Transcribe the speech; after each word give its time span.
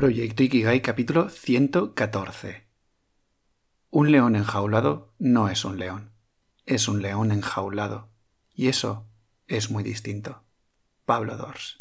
Proyecto 0.00 0.42
Ikigai 0.42 0.80
capítulo 0.80 1.28
114. 1.28 2.64
Un 3.90 4.10
león 4.10 4.34
enjaulado 4.34 5.12
no 5.18 5.50
es 5.50 5.66
un 5.66 5.78
león, 5.78 6.12
es 6.64 6.88
un 6.88 7.02
león 7.02 7.32
enjaulado. 7.32 8.08
Y 8.54 8.68
eso 8.68 9.04
es 9.46 9.70
muy 9.70 9.82
distinto. 9.82 10.42
Pablo 11.04 11.36
Dors. 11.36 11.76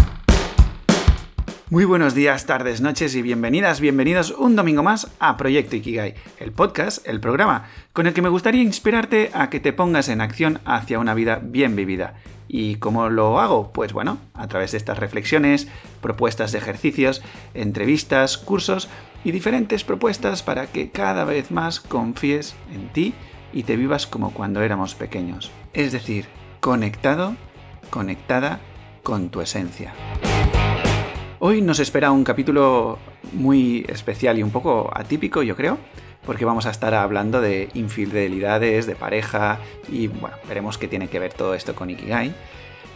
Muy 1.70 1.86
buenos 1.86 2.14
días, 2.14 2.46
tardes, 2.46 2.82
noches 2.82 3.16
y 3.16 3.22
bienvenidas, 3.22 3.80
bienvenidos 3.80 4.32
un 4.32 4.58
domingo 4.58 4.84
más 4.84 5.10
a 5.20 5.38
Proyecto 5.38 5.78
Ikigai, 5.78 6.16
el 6.40 6.52
podcast, 6.52 7.08
el 7.08 7.22
programa, 7.22 7.70
con 7.94 8.06
el 8.06 8.14
que 8.14 8.22
me 8.22 8.28
gustaría 8.28 8.64
inspirarte 8.64 9.32
a 9.34 9.50
que 9.50 9.62
te 9.62 9.72
pongas 9.72 10.10
en 10.10 10.20
acción 10.20 10.60
hacia 10.66 11.00
una 11.00 11.14
vida 11.14 11.40
bien 11.42 11.78
vivida. 11.78 12.16
¿Y 12.52 12.78
cómo 12.78 13.10
lo 13.10 13.40
hago? 13.40 13.72
Pues 13.72 13.94
bueno, 13.94 14.18
a 14.34 14.48
través 14.48 14.72
de 14.72 14.80
estas 14.80 14.98
reflexiones, 14.98 15.68
propuestas 16.02 16.52
de 16.52 16.58
ejercicios, 16.58 17.22
entrevistas, 17.54 18.40
cursos 18.40 18.90
y 19.24 19.32
diferentes 19.32 19.84
propuestas 19.84 20.42
para 20.42 20.66
que 20.66 20.90
cada 20.90 21.26
vez 21.26 21.52
más 21.52 21.80
confíes 21.80 22.56
en 22.74 22.92
ti 22.92 23.14
y 23.54 23.64
te 23.64 23.76
vivas 23.76 24.08
como 24.08 24.34
cuando 24.34 24.64
éramos 24.64 24.96
pequeños. 24.96 25.52
Es 25.74 25.92
decir, 25.92 26.26
conectado, 26.60 27.36
conectada 27.92 28.60
con 29.04 29.30
tu 29.30 29.42
esencia. 29.42 29.94
Hoy 31.38 31.62
nos 31.62 31.80
espera 31.80 32.12
un 32.12 32.24
capítulo 32.24 32.98
muy 33.32 33.86
especial 33.88 34.40
y 34.40 34.44
un 34.44 34.50
poco 34.50 34.90
atípico, 34.92 35.44
yo 35.44 35.56
creo, 35.56 35.78
porque 36.26 36.46
vamos 36.46 36.66
a 36.66 36.70
estar 36.70 36.94
hablando 36.94 37.42
de 37.42 37.70
infidelidades, 37.74 38.86
de 38.86 38.96
pareja 38.96 39.60
y 39.88 40.08
bueno, 40.08 40.38
veremos 40.48 40.78
qué 40.78 40.88
tiene 40.88 41.08
que 41.08 41.20
ver 41.20 41.34
todo 41.34 41.54
esto 41.54 41.76
con 41.76 41.90
Ikigai. 41.90 42.34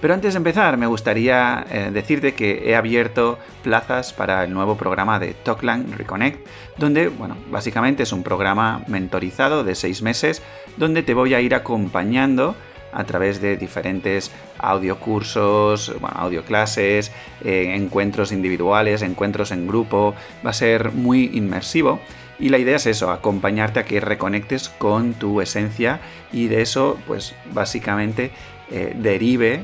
Pero 0.04 0.14
antes 0.14 0.34
de 0.34 0.38
empezar, 0.40 0.76
me 0.76 0.86
gustaría 0.86 1.66
eh, 1.72 1.90
decirte 1.94 2.34
que 2.34 2.70
he 2.70 2.76
abierto 2.76 3.40
plazas 3.64 4.12
para 4.12 4.44
el 4.44 4.54
nuevo 4.54 4.76
programa 4.76 5.18
de 5.18 5.34
Talkland 5.34 5.96
Reconnect, 5.96 6.46
donde, 6.78 7.08
bueno, 7.08 7.38
básicamente 7.50 8.04
es 8.04 8.12
un 8.12 8.22
programa 8.22 8.84
mentorizado 8.88 9.64
de 9.64 9.76
seis 9.76 10.02
meses, 10.02 10.42
donde 10.76 11.04
te 11.04 11.14
voy 11.14 11.34
a 11.36 11.40
ir 11.40 11.56
acompañando 11.56 12.54
a 12.92 13.06
través 13.06 13.42
de 13.42 13.56
diferentes 13.56 14.30
audiocursos, 14.60 15.94
bueno, 16.02 16.18
audioclases, 16.20 17.14
eh, 17.44 17.74
encuentros 17.74 18.34
individuales, 18.34 19.04
encuentros 19.04 19.52
en 19.52 19.68
grupo. 19.68 20.16
Va 20.46 20.50
a 20.50 20.54
ser 20.54 20.92
muy 20.92 21.32
inmersivo. 21.34 22.02
Y 22.40 22.50
la 22.50 22.58
idea 22.58 22.76
es 22.78 22.86
eso, 22.86 23.12
acompañarte 23.12 23.80
a 23.80 23.86
que 23.86 24.00
reconectes 24.00 24.70
con 24.70 25.14
tu 25.14 25.42
esencia 25.42 26.00
y 26.32 26.48
de 26.48 26.62
eso, 26.62 26.98
pues 27.08 27.36
básicamente 27.54 28.32
eh, 28.72 28.94
derive 28.98 29.64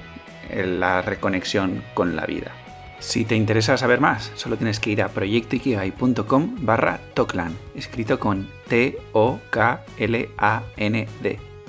la 0.54 1.02
reconexión 1.02 1.84
con 1.94 2.16
la 2.16 2.26
vida. 2.26 2.52
Si 3.00 3.26
te 3.26 3.36
interesa 3.36 3.78
saber 3.78 4.02
más, 4.02 4.32
solo 4.36 4.58
tienes 4.58 4.80
que 4.80 4.90
ir 4.92 5.02
a 5.02 5.10
proyectoikigai.com 5.10 6.58
barra 6.60 7.00
escrito 7.76 8.20
con 8.20 8.50
T-O-K-L-A-N-D, 8.68 9.10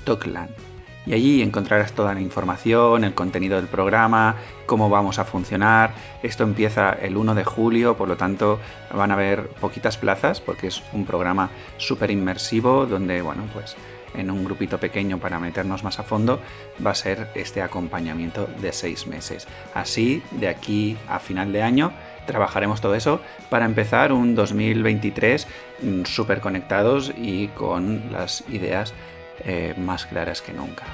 Toklan 0.05 0.70
y 1.07 1.15
allí 1.15 1.43
encontrarás 1.43 1.93
toda 1.93 2.15
la 2.15 2.21
información, 2.21 3.05
el 3.05 3.15
contenido 3.15 3.57
del 3.57 3.67
programa, 3.67 4.37
cómo 4.67 4.89
vamos 4.91 5.19
a 5.19 5.25
funcionar. 5.25 5.93
Esto 6.23 6.45
empieza 6.45 6.93
el 6.93 7.17
1 7.17 7.35
de 7.35 7.45
julio, 7.45 7.97
por 7.97 8.09
lo 8.09 8.17
tanto 8.17 8.61
van 8.95 9.11
a 9.11 9.15
haber 9.15 9.49
poquitas 9.49 9.97
plazas 9.97 10.41
porque 10.41 10.69
es 10.69 10.83
un 10.93 11.07
programa 11.07 11.51
súper 11.79 12.11
inmersivo 12.11 12.87
donde, 12.87 13.23
bueno, 13.23 13.45
pues 13.53 13.77
en 14.15 14.31
un 14.31 14.45
grupito 14.45 14.79
pequeño 14.79 15.19
para 15.19 15.39
meternos 15.39 15.85
más 15.85 15.99
a 15.99 16.03
fondo 16.03 16.41
va 16.85 16.91
a 16.91 16.95
ser 16.95 17.29
este 17.35 17.63
acompañamiento 17.63 18.49
de 18.61 18.73
seis 18.73 19.07
meses. 19.07 19.47
Así, 19.75 20.23
de 20.33 20.49
aquí 20.49 20.97
a 21.09 21.19
final 21.19 21.53
de 21.53 21.63
año, 21.63 21.93
trabajaremos 22.27 22.81
todo 22.81 22.95
eso 22.95 23.21
para 23.49 23.65
empezar 23.65 24.13
un 24.13 24.35
2023 24.35 25.47
mm, 25.83 26.05
súper 26.05 26.41
conectados 26.41 27.13
y 27.17 27.49
con 27.49 28.13
las 28.13 28.45
ideas 28.49 28.95
eh, 29.45 29.75
más 29.79 30.07
claras 30.07 30.43
que 30.43 30.53
nunca. 30.53 30.85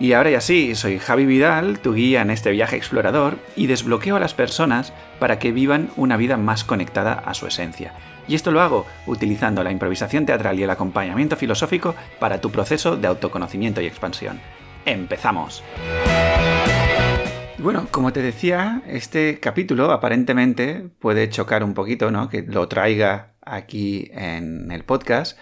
Y 0.00 0.14
ahora 0.14 0.30
ya 0.30 0.40
sí, 0.40 0.74
soy 0.74 0.98
Javi 0.98 1.26
Vidal, 1.26 1.78
tu 1.80 1.92
guía 1.92 2.22
en 2.22 2.30
este 2.30 2.50
viaje 2.50 2.76
explorador, 2.76 3.36
y 3.54 3.66
desbloqueo 3.66 4.16
a 4.16 4.20
las 4.20 4.32
personas 4.32 4.94
para 5.18 5.38
que 5.38 5.52
vivan 5.52 5.90
una 5.96 6.16
vida 6.16 6.38
más 6.38 6.64
conectada 6.64 7.12
a 7.12 7.34
su 7.34 7.46
esencia. 7.46 7.92
Y 8.26 8.34
esto 8.34 8.50
lo 8.50 8.62
hago 8.62 8.86
utilizando 9.06 9.62
la 9.62 9.72
improvisación 9.72 10.24
teatral 10.24 10.58
y 10.58 10.62
el 10.62 10.70
acompañamiento 10.70 11.36
filosófico 11.36 11.94
para 12.18 12.40
tu 12.40 12.50
proceso 12.50 12.96
de 12.96 13.08
autoconocimiento 13.08 13.80
y 13.80 13.86
expansión. 13.86 14.40
¡Empezamos! 14.86 15.62
Bueno, 17.58 17.88
como 17.90 18.10
te 18.10 18.22
decía, 18.22 18.80
este 18.86 19.38
capítulo 19.38 19.90
aparentemente 19.90 20.88
puede 20.98 21.28
chocar 21.28 21.62
un 21.62 21.74
poquito, 21.74 22.10
¿no? 22.10 22.30
Que 22.30 22.40
lo 22.40 22.68
traiga 22.68 23.34
aquí 23.44 24.10
en 24.14 24.70
el 24.70 24.84
podcast, 24.84 25.36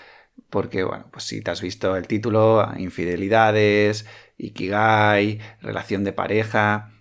porque, 0.51 0.85
bueno, 0.85 1.07
pues 1.11 1.25
si 1.25 1.43
te 1.43 1.51
has 1.51 1.61
visto 1.61 1.97
el 1.97 2.07
título, 2.07 2.67
infidelidades, 2.77 4.07
ikigai, 4.39 5.41
relación 5.61 6.05
de 6.05 6.13
pareja, 6.13 6.93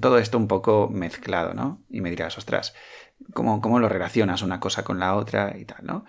todo 0.00 0.18
esto 0.18 0.38
un 0.38 0.48
poco 0.48 0.88
mezclado, 0.90 1.54
¿no? 1.54 1.82
Y 1.90 2.00
me 2.00 2.10
dirás, 2.10 2.38
ostras, 2.38 2.74
¿cómo, 3.32 3.60
cómo 3.60 3.78
lo 3.80 3.88
relacionas 3.88 4.42
una 4.42 4.60
cosa 4.60 4.84
con 4.84 4.98
la 4.98 5.14
otra 5.14 5.56
y 5.58 5.64
tal, 5.64 5.84
¿no? 5.84 6.04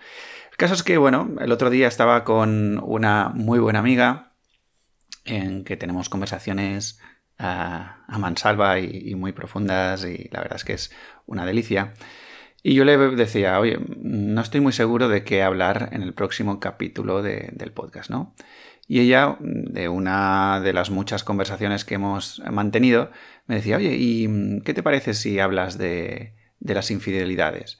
El 0.50 0.56
caso 0.56 0.74
es 0.74 0.82
que, 0.82 0.96
bueno, 0.96 1.28
el 1.40 1.52
otro 1.52 1.70
día 1.70 1.88
estaba 1.88 2.24
con 2.24 2.80
una 2.82 3.30
muy 3.30 3.58
buena 3.58 3.80
amiga 3.80 4.32
en 5.24 5.64
que 5.64 5.76
tenemos 5.76 6.08
conversaciones 6.08 7.00
ah, 7.38 8.04
a 8.06 8.18
mansalva 8.18 8.78
y, 8.78 9.10
y 9.10 9.14
muy 9.16 9.32
profundas 9.32 10.04
y 10.04 10.28
la 10.32 10.40
verdad 10.40 10.56
es 10.56 10.64
que 10.64 10.72
es 10.74 10.92
una 11.26 11.44
delicia. 11.44 11.92
Y 12.68 12.74
yo 12.74 12.84
le 12.84 12.98
decía, 12.98 13.60
oye, 13.60 13.78
no 13.96 14.40
estoy 14.40 14.60
muy 14.60 14.72
seguro 14.72 15.08
de 15.08 15.22
qué 15.22 15.44
hablar 15.44 15.90
en 15.92 16.02
el 16.02 16.14
próximo 16.14 16.58
capítulo 16.58 17.22
del 17.22 17.70
podcast, 17.70 18.10
¿no? 18.10 18.34
Y 18.88 18.98
ella, 18.98 19.36
de 19.38 19.88
una 19.88 20.60
de 20.60 20.72
las 20.72 20.90
muchas 20.90 21.22
conversaciones 21.22 21.84
que 21.84 21.94
hemos 21.94 22.42
mantenido, 22.50 23.12
me 23.46 23.54
decía, 23.54 23.76
oye, 23.76 23.94
¿y 23.96 24.60
qué 24.64 24.74
te 24.74 24.82
parece 24.82 25.14
si 25.14 25.38
hablas 25.38 25.78
de, 25.78 26.34
las 26.58 26.90
infidelidades? 26.90 27.78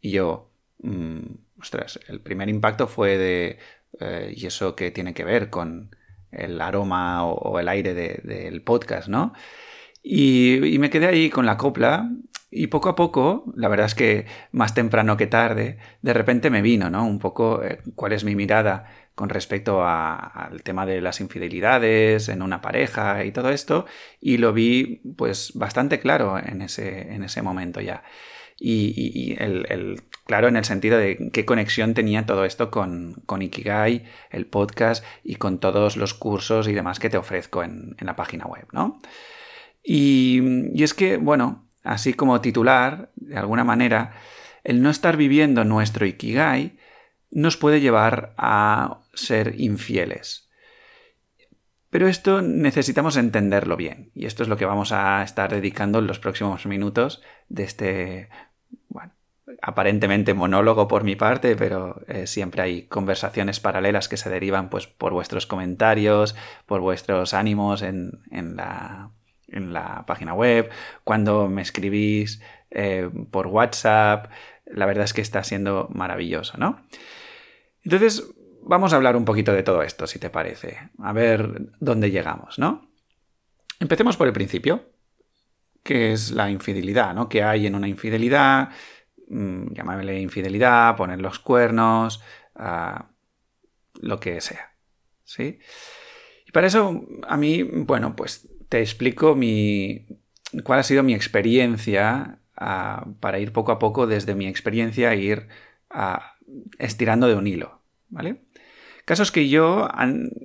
Y 0.00 0.12
yo, 0.12 0.50
mm, 0.78 1.60
ostras, 1.60 2.00
el 2.08 2.22
primer 2.22 2.48
impacto 2.48 2.88
fue 2.88 3.18
de, 3.18 3.58
eh, 4.00 4.32
¿y 4.34 4.46
eso 4.46 4.74
qué 4.74 4.90
tiene 4.90 5.12
que 5.12 5.24
ver 5.24 5.50
con 5.50 5.94
el 6.30 6.58
aroma 6.62 7.26
o, 7.26 7.60
el 7.60 7.68
aire 7.68 7.92
del 7.92 8.62
podcast, 8.62 9.08
¿no? 9.08 9.34
Y, 10.02 10.78
me 10.78 10.88
quedé 10.88 11.06
ahí 11.06 11.30
con 11.30 11.46
la 11.46 11.56
copla 11.56 12.10
y 12.54 12.66
poco 12.66 12.90
a 12.90 12.94
poco, 12.94 13.50
la 13.56 13.68
verdad 13.68 13.86
es 13.86 13.94
que 13.94 14.26
más 14.52 14.74
temprano 14.74 15.16
que 15.16 15.26
tarde, 15.26 15.78
de 16.02 16.12
repente 16.12 16.50
me 16.50 16.60
vino, 16.60 16.90
¿no? 16.90 17.06
Un 17.06 17.18
poco 17.18 17.64
eh, 17.64 17.78
cuál 17.94 18.12
es 18.12 18.24
mi 18.24 18.36
mirada 18.36 18.84
con 19.14 19.30
respecto 19.30 19.86
al 19.86 20.62
tema 20.62 20.84
de 20.84 21.00
las 21.00 21.20
infidelidades 21.20 22.28
en 22.28 22.42
una 22.42 22.60
pareja 22.60 23.24
y 23.24 23.32
todo 23.32 23.48
esto, 23.48 23.86
y 24.20 24.36
lo 24.36 24.52
vi 24.52 25.00
pues 25.16 25.52
bastante 25.54 25.98
claro 25.98 26.38
en 26.38 26.60
ese, 26.60 27.14
en 27.14 27.24
ese 27.24 27.40
momento 27.40 27.80
ya. 27.80 28.02
Y, 28.58 29.34
el, 29.40 30.02
claro 30.26 30.46
en 30.46 30.56
el 30.56 30.64
sentido 30.64 30.98
de 30.98 31.30
qué 31.32 31.44
conexión 31.44 31.94
tenía 31.94 32.26
todo 32.26 32.44
esto 32.44 32.70
con, 32.70 33.22
con, 33.26 33.42
Ikigai, 33.42 34.04
el 34.30 34.46
podcast 34.46 35.04
y 35.24 35.36
con 35.36 35.58
todos 35.58 35.96
los 35.96 36.14
cursos 36.14 36.68
y 36.68 36.72
demás 36.72 37.00
que 37.00 37.10
te 37.10 37.16
ofrezco 37.16 37.64
en, 37.64 37.96
en 37.98 38.06
la 38.06 38.14
página 38.14 38.44
web, 38.44 38.66
¿no? 38.72 39.00
Y, 39.82 40.40
y 40.74 40.84
es 40.84 40.94
que, 40.94 41.16
bueno, 41.16 41.71
así 41.82 42.14
como 42.14 42.40
titular, 42.40 43.10
de 43.16 43.36
alguna 43.36 43.64
manera, 43.64 44.14
el 44.64 44.82
no 44.82 44.90
estar 44.90 45.16
viviendo 45.16 45.64
nuestro 45.64 46.06
ikigai 46.06 46.78
nos 47.30 47.56
puede 47.56 47.80
llevar 47.80 48.34
a 48.36 49.00
ser 49.14 49.60
infieles. 49.60 50.50
Pero 51.90 52.08
esto 52.08 52.40
necesitamos 52.40 53.16
entenderlo 53.16 53.76
bien, 53.76 54.10
y 54.14 54.26
esto 54.26 54.42
es 54.42 54.48
lo 54.48 54.56
que 54.56 54.64
vamos 54.64 54.92
a 54.92 55.22
estar 55.22 55.52
dedicando 55.52 55.98
en 55.98 56.06
los 56.06 56.18
próximos 56.18 56.64
minutos 56.64 57.22
de 57.48 57.64
este, 57.64 58.28
bueno, 58.88 59.12
aparentemente 59.60 60.32
monólogo 60.32 60.88
por 60.88 61.04
mi 61.04 61.16
parte, 61.16 61.54
pero 61.54 62.00
eh, 62.08 62.26
siempre 62.26 62.62
hay 62.62 62.86
conversaciones 62.86 63.60
paralelas 63.60 64.08
que 64.08 64.16
se 64.16 64.30
derivan 64.30 64.70
pues, 64.70 64.86
por 64.86 65.12
vuestros 65.12 65.46
comentarios, 65.46 66.34
por 66.64 66.80
vuestros 66.80 67.34
ánimos 67.34 67.82
en, 67.82 68.22
en 68.30 68.56
la 68.56 69.10
en 69.52 69.72
la 69.72 70.04
página 70.06 70.34
web, 70.34 70.70
cuando 71.04 71.48
me 71.48 71.62
escribís 71.62 72.40
eh, 72.70 73.08
por 73.30 73.46
WhatsApp. 73.46 74.30
La 74.66 74.86
verdad 74.86 75.04
es 75.04 75.12
que 75.12 75.20
está 75.20 75.44
siendo 75.44 75.88
maravilloso, 75.92 76.56
¿no? 76.58 76.80
Entonces, 77.84 78.24
vamos 78.62 78.92
a 78.92 78.96
hablar 78.96 79.16
un 79.16 79.24
poquito 79.24 79.52
de 79.52 79.62
todo 79.62 79.82
esto, 79.82 80.06
si 80.06 80.18
te 80.18 80.30
parece. 80.30 80.90
A 80.98 81.12
ver 81.12 81.70
dónde 81.80 82.10
llegamos, 82.10 82.58
¿no? 82.58 82.88
Empecemos 83.80 84.16
por 84.16 84.26
el 84.26 84.32
principio, 84.32 84.92
que 85.82 86.12
es 86.12 86.30
la 86.30 86.50
infidelidad, 86.50 87.14
¿no? 87.14 87.28
¿Qué 87.28 87.42
hay 87.42 87.66
en 87.66 87.74
una 87.74 87.88
infidelidad? 87.88 88.70
Mm, 89.28 89.72
llamarle 89.72 90.20
infidelidad, 90.20 90.96
poner 90.96 91.20
los 91.20 91.38
cuernos, 91.38 92.22
ah, 92.54 93.08
lo 94.00 94.20
que 94.20 94.40
sea, 94.40 94.74
¿sí? 95.24 95.58
Y 96.46 96.52
para 96.52 96.66
eso, 96.66 97.04
a 97.26 97.36
mí, 97.36 97.62
bueno, 97.62 98.14
pues 98.14 98.48
te 98.72 98.80
explico 98.80 99.34
mi, 99.34 100.06
cuál 100.64 100.78
ha 100.78 100.82
sido 100.82 101.02
mi 101.02 101.12
experiencia 101.12 102.38
para 103.20 103.38
ir 103.38 103.52
poco 103.52 103.70
a 103.70 103.78
poco 103.78 104.06
desde 104.06 104.34
mi 104.34 104.46
experiencia 104.46 105.14
ir 105.14 105.46
estirando 106.78 107.28
de 107.28 107.34
un 107.34 107.46
hilo, 107.46 107.82
¿vale? 108.08 108.44
Caso 109.04 109.24
es 109.24 109.30
que 109.30 109.50
yo 109.50 109.90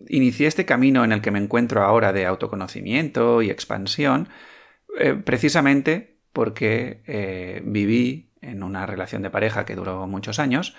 inicié 0.10 0.48
este 0.48 0.66
camino 0.66 1.06
en 1.06 1.14
el 1.14 1.22
que 1.22 1.32
me 1.32 1.40
encuentro 1.40 1.84
ahora 1.84 2.12
de 2.12 2.26
autoconocimiento 2.26 3.42
y 3.42 3.50
expansión 3.50 4.28
eh, 5.00 5.14
precisamente 5.14 6.18
porque 6.34 7.04
eh, 7.08 7.62
viví 7.64 8.32
en 8.42 8.62
una 8.62 8.86
relación 8.86 9.22
de 9.22 9.30
pareja 9.30 9.64
que 9.64 9.78
duró 9.78 10.06
muchos 10.06 10.40
años 10.40 10.76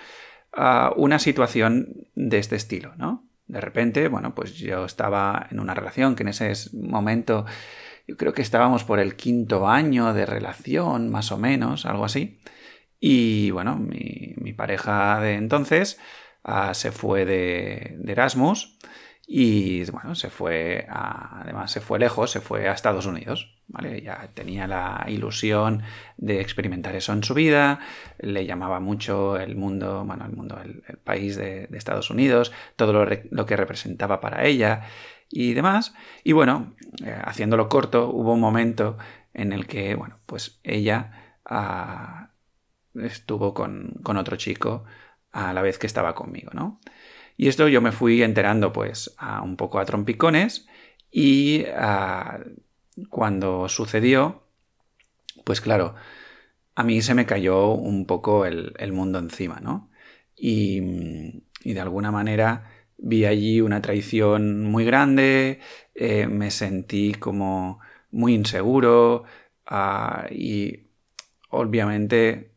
una 0.95 1.17
situación 1.17 2.07
de 2.13 2.37
este 2.37 2.55
estilo, 2.55 2.93
¿no? 2.95 3.28
De 3.49 3.61
repente, 3.61 4.07
bueno, 4.07 4.35
pues 4.35 4.53
yo 4.53 4.85
estaba 4.85 5.47
en 5.51 5.59
una 5.59 5.73
relación 5.73 6.15
que 6.15 6.21
en 6.21 6.29
ese 6.29 6.53
momento 6.73 7.45
yo 8.07 8.15
creo 8.15 8.33
que 8.33 8.43
estábamos 8.43 8.83
por 8.83 8.99
el 8.99 9.15
quinto 9.15 9.67
año 9.67 10.13
de 10.13 10.25
relación, 10.27 11.09
más 11.09 11.31
o 11.31 11.37
menos, 11.37 11.85
algo 11.87 12.05
así. 12.05 12.39
Y 12.99 13.51
bueno, 13.51 13.75
mi, 13.75 14.53
pareja 14.53 15.19
de 15.21 15.35
entonces 15.35 15.99
ah, 16.43 16.73
se 16.73 16.91
fue 16.91 17.25
de, 17.25 17.97
Erasmus 18.07 18.77
y 19.27 19.89
bueno, 19.91 20.15
se 20.15 20.29
fue 20.29 20.85
además 20.89 21.71
se 21.71 21.81
fue 21.81 21.99
lejos, 21.99 22.31
se 22.31 22.41
fue 22.41 22.67
a 22.69 22.73
Estados 22.73 23.05
Unidos. 23.05 23.58
¿Vale? 23.69 24.01
Ya 24.01 24.29
tenía 24.33 24.67
la 24.67 25.05
ilusión 25.07 25.83
de 26.17 26.41
experimentar 26.41 26.95
eso 26.95 27.13
en 27.13 27.23
su 27.23 27.33
vida, 27.33 27.79
le 28.19 28.45
llamaba 28.45 28.79
mucho 28.79 29.37
el 29.37 29.55
mundo, 29.55 30.03
bueno, 30.05 30.25
el 30.25 30.33
mundo, 30.33 30.59
el, 30.63 30.97
país 30.97 31.37
de, 31.37 31.69
Estados 31.71 32.09
Unidos, 32.09 32.51
todo 32.75 32.93
lo, 32.93 33.07
lo 33.31 33.45
que 33.45 33.55
representaba 33.55 34.19
para 34.19 34.45
ella 34.45 34.83
y 35.29 35.53
demás. 35.53 35.93
Y 36.23 36.33
bueno, 36.33 36.75
eh, 37.03 37.17
haciéndolo 37.23 37.69
corto, 37.69 38.09
hubo 38.09 38.33
un 38.33 38.41
momento 38.41 38.97
en 39.33 39.53
el 39.53 39.67
que, 39.67 39.95
bueno, 39.95 40.19
pues 40.25 40.59
ella 40.63 41.37
ah, 41.45 42.31
estuvo 42.95 43.53
con, 43.53 44.01
otro 44.03 44.35
chico 44.37 44.83
a 45.31 45.53
la 45.53 45.61
vez 45.61 45.77
que 45.77 45.87
estaba 45.87 46.15
conmigo, 46.15 46.51
¿no? 46.53 46.79
Y 47.37 47.47
esto 47.47 47.67
yo 47.69 47.81
me 47.81 47.91
fui 47.91 48.21
enterando 48.23 48.73
pues 48.73 49.15
a 49.17 49.41
un 49.41 49.55
poco 49.55 49.79
a 49.79 49.85
trompicones 49.85 50.67
y 51.11 51.65
ah, 51.75 52.39
cuando 53.09 53.69
sucedió, 53.69 54.43
pues 55.43 55.61
claro, 55.61 55.95
a 56.75 56.83
mí 56.83 57.01
se 57.01 57.13
me 57.13 57.25
cayó 57.25 57.71
un 57.71 58.05
poco 58.05 58.45
el, 58.45 58.93
mundo 58.93 59.19
encima, 59.19 59.59
¿no? 59.59 59.89
Y, 60.35 60.81
de 61.63 61.79
alguna 61.81 62.11
manera 62.11 62.71
vi 62.97 63.25
allí 63.25 63.61
una 63.61 63.81
traición 63.81 64.63
muy 64.65 64.85
grande, 64.85 65.59
eh, 65.95 66.27
me 66.27 66.51
sentí 66.51 67.13
como 67.13 67.79
muy 68.11 68.33
inseguro 68.33 69.25
ah, 69.65 70.27
y 70.31 70.87
obviamente 71.49 72.53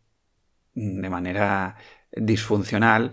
de 0.74 1.10
manera 1.10 1.76
disfuncional 2.12 3.12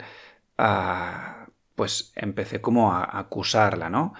ah, 0.57 1.47
pues 1.75 2.11
empecé 2.15 2.61
como 2.61 2.93
a 2.93 3.19
acusarla, 3.19 3.89
¿no? 3.89 4.13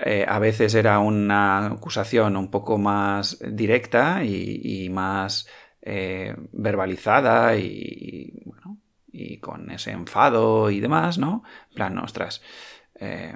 Eh, 0.00 0.24
a 0.28 0.38
veces 0.38 0.74
era 0.74 1.00
una 1.00 1.66
acusación 1.66 2.36
un 2.36 2.50
poco 2.50 2.78
más 2.78 3.38
directa 3.40 4.24
y, 4.24 4.88
más 4.90 5.48
eh, 5.82 6.36
verbalizada 6.52 7.56
y, 7.56 8.42
bueno, 8.44 8.78
y 9.10 9.38
con 9.38 9.70
ese 9.70 9.90
enfado 9.90 10.70
y 10.70 10.80
demás, 10.80 11.18
¿no? 11.18 11.42
En 11.70 11.74
plan, 11.74 11.98
ostras, 11.98 12.42
eh, 12.94 13.34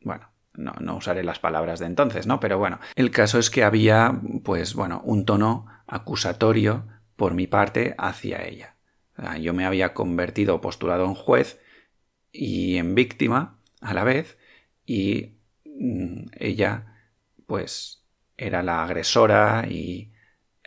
bueno, 0.00 0.30
no, 0.54 0.72
no, 0.80 0.96
usaré 0.96 1.22
las 1.22 1.38
palabras 1.38 1.80
de 1.80 1.86
entonces, 1.86 2.26
¿no? 2.26 2.40
Pero 2.40 2.58
bueno, 2.58 2.80
el 2.94 3.10
caso 3.10 3.38
es 3.38 3.50
que 3.50 3.62
había, 3.62 4.20
pues 4.44 4.74
bueno, 4.74 5.02
un 5.04 5.26
tono 5.26 5.66
acusatorio 5.86 6.86
por 7.16 7.34
mi 7.34 7.46
parte 7.46 7.94
hacia 7.98 8.42
ella. 8.46 8.76
yo 9.40 9.52
me 9.52 9.66
había 9.66 9.92
convertido, 9.94 10.60
postulado 10.60 11.04
en 11.04 11.14
juez 11.14 11.60
y 12.32 12.78
en 12.78 12.94
víctima 12.94 13.58
a 13.82 13.94
la 13.94 14.04
vez, 14.04 14.38
y 14.86 15.41
ella, 16.38 16.96
pues, 17.46 18.04
era 18.36 18.62
la 18.62 18.84
agresora 18.84 19.66
y 19.68 20.12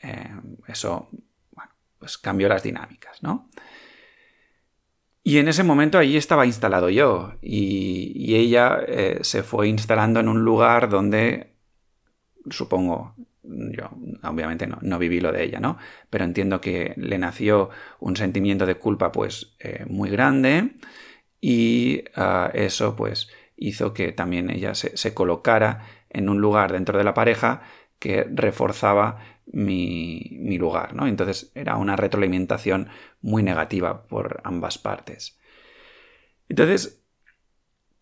eh, 0.02 0.30
eso, 0.68 1.10
bueno, 1.52 1.72
pues 1.98 2.18
cambió 2.18 2.48
las 2.48 2.64
dinámicas, 2.64 3.22
¿no? 3.24 3.50
Y 5.24 5.40
en 5.40 5.48
ese 5.48 5.64
momento 5.64 5.98
allí 5.98 6.18
estaba 6.18 6.46
instalado 6.46 6.90
yo 6.90 7.34
y, 7.42 8.36
ella 8.36 8.80
eh, 8.88 9.20
se 9.22 9.42
fue 9.42 9.68
instalando 9.68 10.20
en 10.20 10.28
un 10.28 10.44
lugar 10.44 10.88
donde, 10.88 11.56
supongo, 12.50 13.16
yo 13.42 13.90
obviamente 14.24 14.68
no, 14.68 15.00
viví 15.00 15.20
lo 15.20 15.32
de 15.32 15.44
ella, 15.44 15.60
¿no? 15.60 15.78
Pero 16.12 16.26
entiendo 16.26 16.62
que 16.62 16.94
le 16.98 17.18
nació 17.18 17.70
un 18.00 18.16
sentimiento 18.16 18.66
de 18.66 18.76
culpa 18.76 19.12
pues 19.12 19.56
eh, 19.60 19.86
muy 19.88 20.10
grande 20.12 20.76
y 21.42 22.04
ah, 22.16 22.52
eso 22.54 22.96
pues 22.96 23.30
hizo 23.58 23.94
que 23.94 24.12
también 24.12 24.50
ella 24.50 24.76
se, 24.76 24.96
se 24.98 25.14
colocara 25.14 25.86
en 26.10 26.30
un 26.30 26.40
lugar 26.40 26.72
dentro 26.72 26.98
de 26.98 27.04
la 27.04 27.14
pareja 27.14 27.62
que 28.00 28.26
reforzaba 28.30 29.20
mi, 29.52 30.58
lugar, 30.58 30.94
¿no? 30.94 31.08
Entonces 31.08 31.52
era 31.56 31.78
una 31.78 31.96
retroalimentación 31.96 32.90
muy 33.22 33.44
negativa 33.44 34.04
por 34.08 34.42
ambas 34.44 34.78
partes. 34.78 35.38
Entonces, 36.50 37.04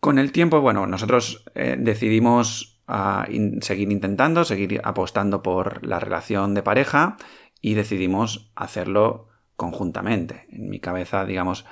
con 0.00 0.18
el 0.18 0.32
tiempo, 0.32 0.60
bueno, 0.60 0.86
nosotros 0.86 1.44
eh, 1.54 1.76
decidimos 1.78 2.82
ah, 2.86 3.26
seguir 3.60 3.90
intentando, 3.90 4.44
seguir 4.44 4.80
apostando 4.84 5.42
por 5.42 5.86
la 5.86 6.00
relación 6.00 6.54
de 6.54 6.62
pareja 6.62 7.16
y 7.60 7.74
decidimos 7.74 8.52
hacerlo 8.54 9.28
conjuntamente. 9.56 10.46
En 10.50 10.68
mi 10.68 10.80
cabeza, 10.80 11.24
digamos, 11.24 11.64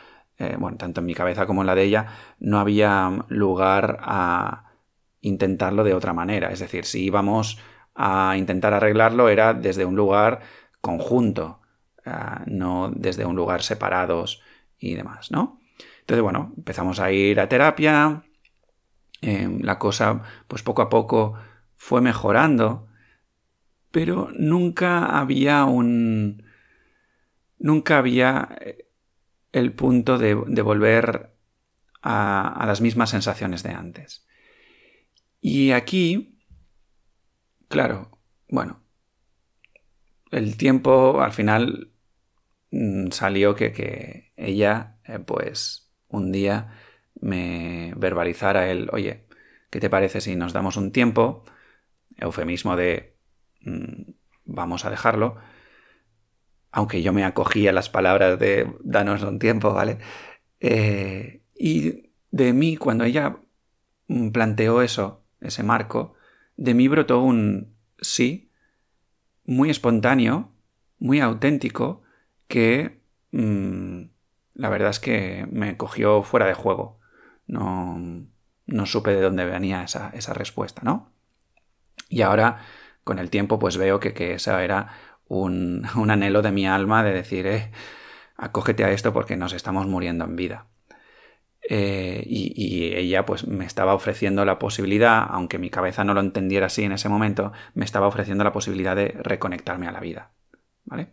eh, 0.43 0.57
bueno, 0.59 0.77
tanto 0.77 1.01
en 1.01 1.07
mi 1.07 1.15
cabeza 1.15 1.47
como 1.47 1.63
en 1.63 1.67
la 1.67 1.75
de 1.75 1.85
ella, 1.85 2.07
no 2.41 2.59
había 2.59 3.25
lugar 3.29 3.99
a 4.03 4.73
intentarlo 5.21 5.85
de 5.85 5.95
otra 5.95 6.13
manera. 6.13 6.51
Es 6.51 6.61
decir, 6.61 6.85
si 6.85 7.05
íbamos 7.05 7.59
a 7.95 8.37
intentar 8.37 8.75
arreglarlo 8.75 9.29
era 9.29 9.55
desde 9.55 9.85
un 9.85 9.97
lugar 9.97 10.41
conjunto, 10.81 11.61
ah, 12.05 12.43
no 12.47 12.91
desde 12.95 13.25
un 13.25 13.37
lugar 13.37 13.63
separados 13.63 14.43
y 14.79 14.95
demás, 14.95 15.31
¿no? 15.31 15.61
Entonces, 16.01 16.23
bueno, 16.23 16.53
empezamos 16.57 16.99
a 17.01 17.13
ir 17.13 17.39
a 17.41 17.49
terapia, 17.49 18.25
em, 19.21 19.61
la 19.63 19.79
cosa, 19.79 20.23
pues 20.49 20.63
poco 20.63 20.83
a 20.83 20.89
poco 20.89 21.35
fue 21.77 22.01
mejorando, 22.01 22.89
pero 23.91 24.31
nunca 24.37 25.07
había 25.21 25.65
un... 25.65 26.45
nunca 27.59 27.99
había 27.99 28.49
eh, 28.61 28.82
el 29.53 29.73
punto 29.73 30.19
de, 30.19 30.35
volver 30.35 31.35
a 32.03 32.65
las 32.67 32.81
mismas 32.81 33.11
sensaciones 33.11 33.63
de 33.63 33.71
antes. 33.71 34.27
Y 35.41 35.73
aquí 35.73 36.33
Claro, 37.73 38.11
bueno, 38.51 38.83
el 40.31 40.59
tiempo 40.59 41.23
al 41.23 41.33
final 41.33 41.91
mm, 42.71 43.11
salió 43.13 43.55
que, 43.55 44.33
ella, 44.37 44.99
eh, 45.07 45.19
pues, 45.21 45.91
un 46.09 46.33
día 46.33 46.75
me 47.19 47.95
verbalizara 47.97 48.71
el, 48.71 48.91
oye, 48.93 49.27
¿qué 49.71 49.81
te 49.81 49.89
parece 49.89 50.21
si 50.21 50.37
nos 50.37 50.53
damos 50.53 50.77
un 50.77 50.93
tiempo? 50.93 51.45
Eufemismo 52.19 52.77
de, 52.77 53.17
mm, 53.63 54.13
vamos 54.45 54.85
a 54.85 54.91
dejarlo. 54.91 55.39
Aunque 56.73 57.03
yo 57.03 57.13
me 57.13 57.25
acogí 57.25 57.69
a 57.69 57.73
las 57.73 57.89
palabras 57.89 58.39
de, 58.39 58.75
danos 58.83 59.23
un 59.23 59.39
tiempo, 59.39 59.73
¿vale? 59.73 59.99
Eh, 60.61 61.43
y 61.55 62.11
de 62.31 62.53
mí, 62.53 62.77
cuando 62.77 63.05
ella 63.05 63.37
planteó 64.33 64.83
eso, 64.83 65.23
ese 65.41 65.63
marco, 65.63 66.15
de 66.57 66.75
mí 66.75 66.89
brotó 66.89 67.21
un 67.21 67.77
sí 68.01 68.51
muy 69.45 69.71
espontáneo, 69.71 70.53
muy 70.99 71.21
auténtico, 71.21 72.03
que 72.49 73.01
mm, 73.33 74.03
la 74.55 74.69
verdad 74.69 74.91
es 74.91 75.01
que 75.01 75.47
me 75.51 75.77
cogió 75.77 76.23
fuera 76.23 76.47
de 76.47 76.55
juego. 76.55 77.01
No, 77.47 78.01
no 78.67 78.87
supe 78.87 79.11
de 79.13 79.21
dónde 79.21 79.45
venía 79.45 79.83
esa, 79.83 80.11
esa, 80.11 80.33
respuesta, 80.35 80.83
¿no? 80.85 81.13
Y 82.09 82.23
ahora, 82.23 82.61
con 83.05 83.19
el 83.19 83.31
tiempo, 83.31 83.59
pues 83.59 83.77
veo 83.77 84.01
que, 84.01 84.15
que 84.15 84.35
esa 84.35 84.63
era 84.65 84.93
un, 85.97 86.11
anhelo 86.11 86.43
de 86.43 86.53
mi 86.53 86.67
alma 86.67 87.03
de 87.03 87.13
decir, 87.13 87.47
eh, 87.47 87.71
acógete 88.37 88.85
a 88.85 88.91
esto 88.91 89.13
porque 89.13 89.37
nos 89.37 89.53
estamos 89.53 89.87
muriendo 89.87 90.25
en 90.25 90.37
vida. 90.37 90.67
Eh, 91.69 92.23
y, 92.27 92.93
ella 92.95 93.25
pues 93.25 93.47
me 93.47 93.65
estaba 93.65 93.95
ofreciendo 93.95 94.45
la 94.45 94.59
posibilidad, 94.59 95.25
aunque 95.31 95.59
mi 95.59 95.71
cabeza 95.71 96.05
no 96.05 96.13
lo 96.13 96.21
entendiera 96.21 96.67
así 96.67 96.83
en 96.83 96.93
ese 96.93 97.09
momento, 97.09 97.53
me 97.75 97.85
estaba 97.85 98.09
ofreciendo 98.09 98.45
la 98.45 98.53
posibilidad 98.53 98.95
de 98.95 99.09
reconectarme 99.23 99.89
a 99.89 99.93
la 99.93 100.01
vida. 100.01 100.33
¿Vale? 100.85 101.13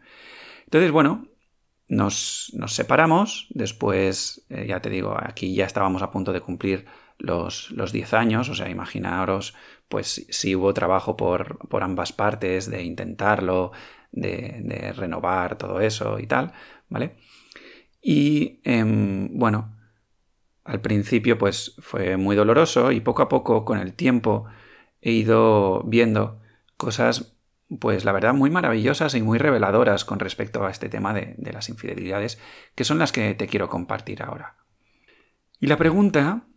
Entonces, 0.66 0.92
bueno, 0.92 1.28
nos, 1.88 2.52
separamos, 2.68 3.48
después, 3.52 4.46
eh, 4.50 4.66
ya 4.68 4.82
te 4.82 4.90
digo, 4.90 5.16
aquí 5.18 5.54
ya 5.56 5.66
estábamos 5.66 6.02
a 6.02 6.12
punto 6.12 6.34
de 6.34 6.42
cumplir 6.42 6.86
los, 7.20 7.72
los 7.72 7.92
10 7.92 8.14
años, 8.16 8.50
o 8.50 8.56
sea, 8.56 8.70
imaginaros, 8.70 9.56
pues 9.88 10.26
si 10.30 10.56
hubo 10.56 10.74
trabajo 10.74 11.16
por, 11.16 11.58
por 11.70 11.84
ambas 11.84 12.12
partes, 12.12 12.70
de 12.70 12.84
intentarlo, 12.84 13.72
de, 14.12 14.94
renovar 14.96 15.58
todo 15.58 15.82
eso 15.82 16.20
y 16.20 16.28
tal, 16.28 16.54
¿vale? 16.90 17.16
Y 18.02 18.62
em, 18.64 19.38
bueno, 19.38 19.76
al 20.64 20.82
principio 20.82 21.38
pues 21.38 21.76
fue 21.80 22.18
muy 22.18 22.36
doloroso 22.36 22.92
y 22.92 23.02
poco 23.02 23.22
a 23.22 23.30
poco 23.30 23.66
con 23.66 23.80
el 23.80 23.94
tiempo 23.94 24.46
he 25.02 25.12
ido 25.12 25.84
viendo 25.84 26.42
cosas 26.78 27.36
pues 27.80 28.04
la 28.04 28.12
verdad 28.12 28.34
muy 28.34 28.50
maravillosas 28.50 29.14
y 29.14 29.22
muy 29.22 29.38
reveladoras 29.38 30.04
con 30.06 30.20
respecto 30.20 30.66
a 30.66 30.72
este 30.72 30.90
tema 30.90 31.14
de, 31.14 31.36
de 31.38 31.54
las 31.54 31.70
infidelidades, 31.70 32.40
que 32.74 32.84
son 32.84 32.98
las 32.98 33.12
que 33.12 33.36
te 33.36 33.48
quiero 33.48 33.70
compartir 33.70 34.24
ahora. 34.24 34.56
Y 35.60 35.68
la 35.68 35.78
pregunta 35.78 36.48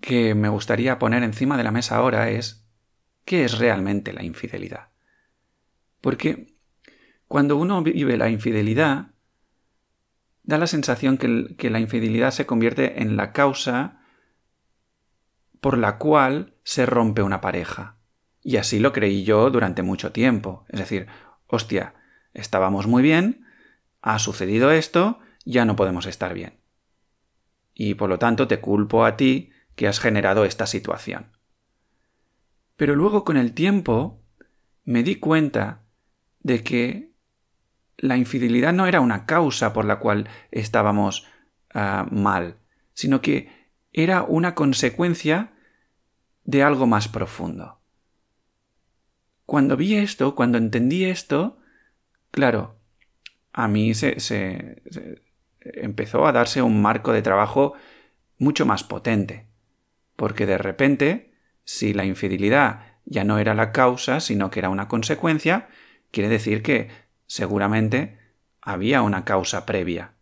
que 0.00 0.34
me 0.34 0.48
gustaría 0.48 0.98
poner 0.98 1.22
encima 1.22 1.56
de 1.56 1.64
la 1.64 1.70
mesa 1.70 1.96
ahora 1.96 2.30
es, 2.30 2.66
¿qué 3.24 3.44
es 3.44 3.58
realmente 3.58 4.12
la 4.12 4.22
infidelidad? 4.22 4.93
Porque 6.04 6.54
cuando 7.28 7.56
uno 7.56 7.82
vive 7.82 8.18
la 8.18 8.28
infidelidad, 8.28 9.12
da 10.42 10.58
la 10.58 10.66
sensación 10.66 11.16
que, 11.16 11.56
que 11.56 11.70
la 11.70 11.80
infidelidad 11.80 12.30
se 12.30 12.44
convierte 12.44 13.00
en 13.00 13.16
la 13.16 13.32
causa 13.32 14.02
por 15.62 15.78
la 15.78 15.96
cual 15.96 16.52
se 16.62 16.84
rompe 16.84 17.22
una 17.22 17.40
pareja. 17.40 17.96
Y 18.42 18.58
así 18.58 18.80
lo 18.80 18.92
creí 18.92 19.24
yo 19.24 19.48
durante 19.48 19.82
mucho 19.82 20.12
tiempo. 20.12 20.66
Es 20.68 20.78
decir, 20.78 21.06
hostia, 21.46 21.94
estábamos 22.34 22.86
muy 22.86 23.02
bien, 23.02 23.46
ha 24.02 24.18
sucedido 24.18 24.72
esto, 24.72 25.20
ya 25.46 25.64
no 25.64 25.74
podemos 25.74 26.04
estar 26.04 26.34
bien. 26.34 26.60
Y 27.72 27.94
por 27.94 28.10
lo 28.10 28.18
tanto 28.18 28.46
te 28.46 28.60
culpo 28.60 29.06
a 29.06 29.16
ti 29.16 29.52
que 29.74 29.88
has 29.88 30.00
generado 30.00 30.44
esta 30.44 30.66
situación. 30.66 31.32
Pero 32.76 32.94
luego 32.94 33.24
con 33.24 33.38
el 33.38 33.54
tiempo 33.54 34.22
me 34.84 35.02
di 35.02 35.16
cuenta 35.16 35.83
de 36.44 36.62
que 36.62 37.10
la 37.96 38.16
infidelidad 38.16 38.72
no 38.72 38.86
era 38.86 39.00
una 39.00 39.26
causa 39.26 39.72
por 39.72 39.84
la 39.84 39.98
cual 39.98 40.28
estábamos 40.52 41.26
ah, 41.72 42.06
mal, 42.12 42.58
sino 42.92 43.20
que 43.20 43.50
era 43.92 44.22
una 44.22 44.54
consecuencia 44.54 45.54
de 46.44 46.62
algo 46.62 46.86
más 46.86 47.08
profundo. 47.08 47.80
Cuando 49.46 49.76
vi 49.76 49.96
esto, 49.96 50.34
cuando 50.34 50.58
entendí 50.58 51.04
esto, 51.04 51.58
claro, 52.30 52.76
a 53.52 53.66
mí 53.66 53.94
se, 53.94 54.20
se, 54.20 54.82
empezó 55.60 56.26
a 56.26 56.32
darse 56.32 56.60
un 56.60 56.82
marco 56.82 57.12
de 57.12 57.22
trabajo 57.22 57.74
mucho 58.38 58.66
más 58.66 58.84
potente, 58.84 59.46
porque 60.16 60.44
de 60.44 60.58
repente, 60.58 61.34
si 61.64 61.94
la 61.94 62.04
infidelidad 62.04 62.98
ya 63.06 63.24
no 63.24 63.38
era 63.38 63.54
la 63.54 63.72
causa, 63.72 64.20
sino 64.20 64.50
que 64.50 64.60
era 64.60 64.68
una 64.68 64.88
consecuencia, 64.88 65.68
quiere 66.14 66.28
decir 66.28 66.62
que 66.62 66.88
seguramente 67.26 68.18
había 68.62 69.02
una 69.02 69.24
causa 69.24 69.66
previa. 69.66 70.12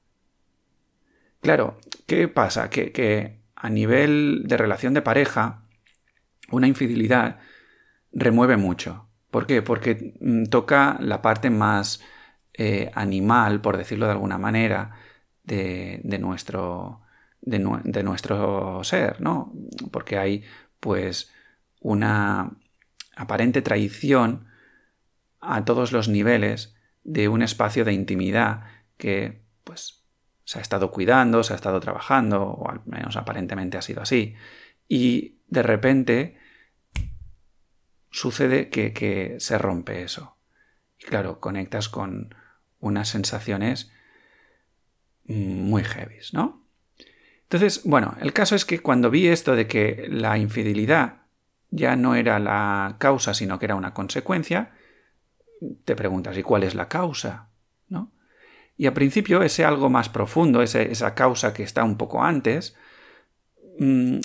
Claro, 1.41 1.79
¿qué 2.07 2.27
pasa? 2.29 2.71
Que, 2.71 3.41
a 3.55 3.69
nivel 3.69 4.43
de 4.47 4.57
relación 4.57 4.95
de 4.95 5.03
pareja, 5.03 5.63
una 6.51 6.67
infidelidad 6.67 7.39
remueve 8.13 8.57
mucho. 8.57 9.09
¿Por 9.31 9.47
qué? 9.47 9.63
Porque 9.63 10.15
mm, 10.21 10.47
toca 10.47 10.97
la 11.01 11.23
parte 11.23 11.51
más 11.51 12.03
eh, 12.55 12.91
animal, 12.95 13.61
por 13.61 13.77
decirlo 13.77 14.07
de 14.07 14.13
alguna 14.13 14.39
manera, 14.39 14.97
de, 15.45 16.01
nuestro, 16.21 17.03
de, 17.41 17.59
nuestro 18.03 18.83
ser, 18.85 19.21
¿no? 19.21 19.53
Porque 19.91 20.17
hay, 20.19 20.45
pues, 20.81 21.31
una 21.81 22.51
aparente 23.17 23.63
traición 23.63 24.52
a 25.43 25.65
todos 25.65 25.93
los 25.93 26.09
niveles 26.09 26.75
de 27.05 27.29
un 27.29 27.43
espacio 27.43 27.85
de 27.85 27.93
intimidad 27.93 28.63
que, 28.97 29.43
pues, 29.65 30.05
se 30.45 30.59
ha 30.59 30.63
estado 30.63 30.91
cuidando, 30.91 31.43
se 31.43 31.53
ha 31.53 31.57
estado 31.57 31.81
trabajando, 31.81 32.43
o 32.43 32.71
al 32.71 32.81
menos 32.87 33.17
aparentemente 33.17 33.77
ha 33.77 33.83
sido 33.83 34.03
así, 34.03 34.35
y 34.89 35.41
de 35.49 35.63
repente 35.63 36.39
sucede 38.11 38.71
que, 38.71 39.37
se 39.39 39.59
rompe 39.59 40.03
eso. 40.03 40.37
Y 40.99 41.05
claro, 41.07 41.41
conectas 41.41 41.89
con 41.89 42.35
unas 42.79 43.09
sensaciones 43.09 43.91
muy 45.25 45.83
heavy, 45.83 46.19
¿no? 46.33 46.67
Entonces, 47.43 47.83
bueno, 47.85 48.17
el 48.21 48.33
caso 48.33 48.55
es 48.55 48.65
que 48.65 48.81
cuando 48.81 49.11
vi 49.11 49.29
esto 49.29 49.57
de 49.57 49.67
que 49.67 50.07
la 50.09 50.39
infidelidad 50.39 51.23
ya 51.71 51.97
no 51.97 52.15
era 52.15 52.39
la 52.39 52.97
causa, 52.99 53.35
sino 53.35 53.59
que 53.59 53.67
era 53.67 53.75
una 53.75 53.95
consecuencia, 53.95 54.73
te 55.85 55.97
preguntas, 55.97 56.37
¿y 56.37 56.43
cuál 56.43 56.63
es 56.63 56.75
la 56.75 56.89
causa? 56.89 57.49
¿No? 57.89 58.13
Y 58.77 58.87
al 58.87 58.93
principio 58.93 59.43
ese 59.43 59.65
algo 59.65 59.91
más 59.91 60.09
profundo, 60.09 60.63
esa 60.63 61.15
causa 61.15 61.53
que 61.53 61.63
está 61.63 61.85
un 61.85 61.97
poco 61.97 62.23
antes, 62.23 62.77
mm, 63.79 64.19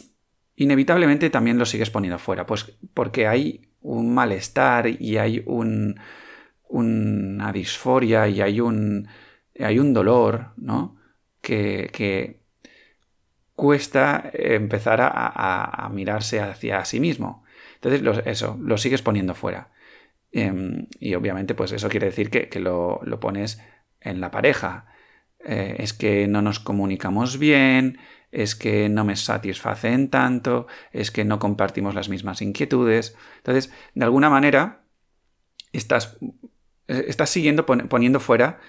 inevitablemente 0.56 1.30
también 1.30 1.58
lo 1.58 1.66
sigues 1.66 1.90
poniendo 1.90 2.20
fuera, 2.20 2.46
pues 2.46 2.78
porque 2.94 3.28
hay 3.28 3.70
un 3.82 4.14
malestar 4.14 4.88
y 4.88 5.18
hay 5.18 5.44
un, 5.46 6.00
una 6.70 7.52
disforia 7.52 8.28
y 8.28 8.42
hay 8.42 8.60
un, 8.60 9.08
hay 9.60 9.80
un 9.80 9.94
dolor, 9.94 10.54
¿no? 10.58 10.98
Que, 11.42 11.90
que 11.94 12.42
cuesta 13.58 14.30
empezar 14.34 15.00
a, 15.02 15.90
mirarse 15.92 16.40
hacia 16.40 16.86
sí 16.86 17.00
mismo. 17.00 17.44
Entonces, 17.82 18.24
eso, 18.26 18.58
lo 18.62 18.78
sigues 18.78 19.02
poniendo 19.02 19.34
fuera. 19.34 19.72
Em, 20.32 20.88
y 21.00 21.16
obviamente, 21.16 21.56
pues 21.56 21.72
eso 21.72 21.90
quiere 21.90 22.08
decir 22.08 22.30
que, 22.30 22.60
lo, 22.60 23.02
pones 23.20 23.62
en 24.02 24.22
la 24.22 24.32
pareja. 24.32 24.88
Eh, 25.40 25.78
es 25.80 25.94
que 25.94 26.28
no 26.28 26.42
nos 26.42 26.60
comunicamos 26.60 27.38
bien, 27.40 28.00
es 28.32 28.56
que 28.56 28.90
no 28.90 29.06
me 29.06 29.16
satisfacen 29.16 30.10
tanto, 30.10 30.68
es 30.92 31.12
que 31.12 31.26
no 31.26 31.40
compartimos 31.40 31.96
las 31.96 32.10
mismas 32.10 32.42
inquietudes. 32.42 33.16
Entonces, 33.38 33.72
de 33.94 34.06
alguna 34.06 34.30
manera, 34.30 34.84
estás, 35.72 36.18
estás 36.88 37.30
siguiendo 37.30 37.66
poniendo 37.66 38.20
fuera, 38.20 38.60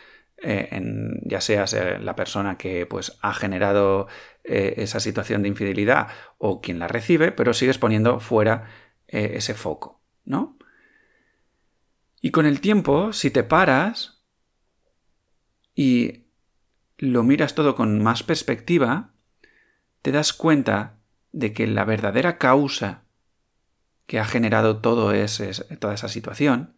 eh, 0.41 0.69
en, 0.71 1.21
ya 1.25 1.41
seas 1.41 1.73
la 2.01 2.15
persona 2.15 2.57
que 2.59 2.87
pues, 2.87 3.19
ha 3.23 3.35
generado 3.35 4.07
eh, 4.45 4.75
esa 4.79 5.01
situación 5.01 5.43
de 5.43 5.49
infidelidad 5.49 6.09
o 6.39 6.61
quien 6.61 6.79
la 6.79 6.87
recibe, 6.87 7.33
pero 7.33 7.53
sigues 7.55 7.79
poniendo 7.79 8.21
fuera 8.21 8.71
ese 9.09 9.55
foco, 9.55 10.03
¿no? 10.27 10.58
Y 12.21 12.31
con 12.31 12.47
el 12.47 12.61
tiempo, 12.61 13.13
si 13.13 13.31
te 13.31 13.45
paras 13.45 14.23
y 15.75 16.27
lo 16.97 17.23
miras 17.23 17.55
todo 17.55 17.77
con 17.77 18.03
más 18.03 18.23
perspectiva, 18.23 19.15
te 20.03 20.11
das 20.11 20.33
cuenta 20.33 20.99
de 21.33 21.53
que 21.53 21.67
la 21.67 21.85
verdadera 21.85 22.39
causa 22.39 23.05
que 24.07 24.19
ha 24.19 24.25
generado 24.25 24.81
todo 24.81 25.13
toda 25.13 25.95
esa 25.95 26.09
situación 26.09 26.77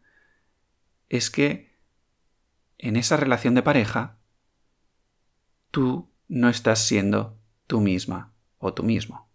es 1.09 1.31
que 1.31 1.79
en 2.79 2.97
esa 2.97 3.17
relación 3.17 3.55
de 3.55 3.63
pareja 3.63 4.19
tú 5.71 6.11
no 6.29 6.49
estás 6.49 6.87
siendo 6.87 7.39
tú 7.67 7.81
misma 7.81 8.33
o 8.59 8.75
tú 8.75 8.83
mismo. 8.83 9.29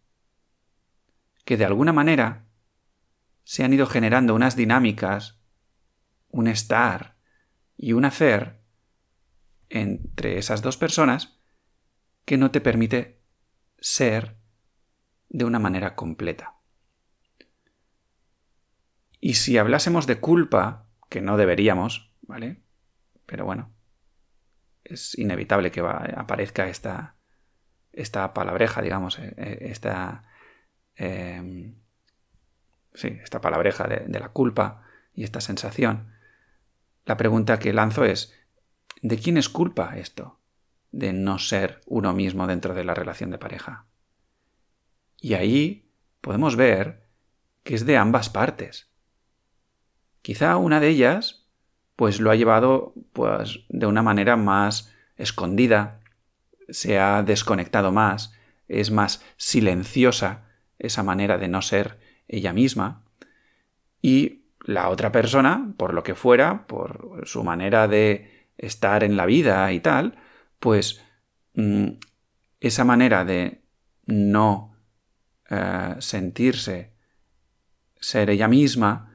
Que 1.45 1.57
de 1.57 1.65
alguna 1.65 1.93
manera 1.93 2.47
se 3.43 3.63
han 3.63 3.73
ido 3.73 3.85
generando 3.85 4.33
unas 4.33 4.55
dinámicas, 4.55 5.39
un 6.35 6.47
estar 6.47 7.15
y 7.77 7.93
un 7.93 8.03
hacer 8.03 8.59
entre 9.69 10.37
esas 10.37 10.61
dos 10.61 10.75
personas 10.75 11.39
que 12.25 12.35
no 12.35 12.51
te 12.51 12.59
permite 12.59 13.21
ser 13.79 14.35
de 15.29 15.45
una 15.45 15.59
manera 15.59 15.95
completa. 15.95 16.57
Y 19.21 19.35
si 19.35 19.57
hablásemos 19.57 20.07
de 20.07 20.19
culpa, 20.19 20.89
que 21.07 21.21
no 21.21 21.37
deberíamos, 21.37 22.13
¿vale? 22.23 22.61
Pero 23.25 23.45
bueno, 23.45 23.73
es 24.83 25.17
inevitable 25.17 25.71
que 25.71 25.79
aparezca 25.79 26.67
esta, 26.67 27.15
esta 27.93 28.33
palabreja, 28.33 28.81
digamos, 28.81 29.19
eh, 29.19 29.33
eh, 29.37 29.57
esta, 29.61 30.25
em, 30.95 31.75
sí, 32.93 33.19
esta 33.23 33.39
palabreja 33.39 33.87
de 33.87 34.19
la 34.19 34.29
culpa 34.33 34.83
y 35.13 35.23
esta 35.23 35.39
sensación. 35.39 36.14
La 37.05 37.17
pregunta 37.17 37.59
que 37.59 37.73
lanzo 37.73 38.05
es, 38.05 38.33
¿de 39.01 39.17
quién 39.17 39.37
es 39.37 39.49
culpa 39.49 39.97
esto? 39.97 40.39
de 40.95 41.11
no 41.11 41.39
ser 41.39 41.81
uno 41.87 42.13
mismo 42.13 42.47
dentro 42.47 42.73
de 42.73 42.85
la 42.85 42.93
relación 42.93 43.29
de 43.29 43.37
pareja. 43.37 43.85
Y 45.19 45.33
ahí 45.33 45.91
podemos 46.21 46.55
ver 46.55 47.09
que 47.63 47.75
es 47.75 47.85
de 47.85 47.97
ambas 47.97 48.29
partes. 48.29 48.89
Quizá 50.21 50.55
una 50.55 50.79
de 50.79 50.87
ellas 50.87 51.49
pues 51.97 52.21
lo 52.21 52.31
ha 52.31 52.35
llevado 52.35 52.93
pues 53.11 53.65
de 53.67 53.85
una 53.87 54.03
manera 54.03 54.37
más 54.37 54.93
escondida, 55.17 55.99
se 56.69 56.97
ha 56.97 57.23
desconectado 57.23 57.91
más, 57.91 58.33
es 58.69 58.89
más 58.89 59.21
silenciosa 59.35 60.45
esa 60.79 61.03
manera 61.03 61.37
de 61.37 61.49
no 61.49 61.61
ser 61.61 61.99
ella 62.29 62.53
misma 62.53 63.03
y 64.01 64.44
la 64.65 64.89
otra 64.89 65.11
persona, 65.11 65.73
por 65.77 65.93
lo 65.93 66.03
que 66.03 66.15
fuera, 66.15 66.65
por 66.67 67.21
su 67.25 67.43
manera 67.43 67.87
de 67.87 68.49
estar 68.57 69.03
en 69.03 69.15
la 69.15 69.25
vida 69.25 69.71
y 69.71 69.79
tal, 69.79 70.17
pues 70.59 71.03
mm, 71.53 71.89
esa 72.59 72.83
manera 72.83 73.25
de 73.25 73.61
no 74.05 74.75
eh, 75.49 75.95
sentirse 75.99 76.93
ser 77.99 78.29
ella 78.29 78.47
misma 78.47 79.13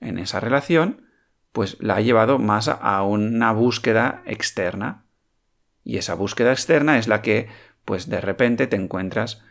en 0.00 0.18
esa 0.18 0.40
relación, 0.40 1.06
pues 1.52 1.78
la 1.80 1.96
ha 1.96 2.00
llevado 2.00 2.38
más 2.38 2.68
a 2.68 3.02
una 3.02 3.52
búsqueda 3.52 4.22
externa. 4.26 5.04
Y 5.82 5.96
esa 5.96 6.14
búsqueda 6.14 6.52
externa 6.52 6.98
es 6.98 7.08
la 7.08 7.22
que, 7.22 7.48
pues 7.84 8.08
de 8.08 8.20
repente 8.20 8.66
te 8.66 8.76
encuentras 8.76 9.42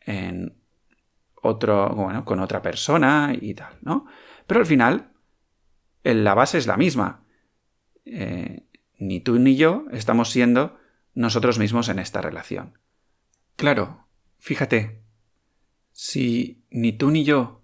en 0.00 0.56
otro, 1.42 1.90
bueno, 1.90 2.24
con 2.24 2.40
otra 2.40 2.62
persona 2.62 3.34
y 3.38 3.54
tal, 3.54 3.74
¿no? 3.82 4.06
Pero 4.46 4.60
al 4.60 4.66
final, 4.66 5.12
la 6.02 6.34
base 6.34 6.58
es 6.58 6.66
la 6.66 6.76
misma. 6.76 7.24
Eh, 8.04 8.66
ni 8.98 9.20
tú 9.20 9.38
ni 9.38 9.56
yo 9.56 9.86
estamos 9.92 10.30
siendo 10.30 10.78
nosotros 11.14 11.58
mismos 11.58 11.88
en 11.88 11.98
esta 11.98 12.20
relación. 12.20 12.78
Claro, 13.56 14.06
fíjate, 14.38 15.02
si 15.92 16.64
ni 16.70 16.92
tú 16.92 17.10
ni 17.10 17.24
yo, 17.24 17.62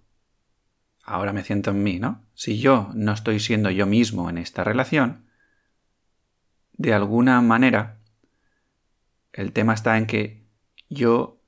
ahora 1.03 1.33
me 1.33 1.43
siento 1.43 1.71
en 1.71 1.83
mí, 1.83 1.99
¿no? 1.99 2.25
Si 2.33 2.59
yo 2.59 2.89
no 2.95 3.11
estoy 3.11 3.39
siendo 3.39 3.69
yo 3.69 3.85
mismo 3.85 4.29
en 4.29 4.37
esta 4.37 4.63
relación, 4.63 5.25
de 6.73 6.93
alguna 6.93 7.41
manera, 7.41 7.99
el 9.33 9.51
tema 9.51 9.73
está 9.73 9.97
en 9.97 10.07
que 10.07 10.45
yo 10.89 11.41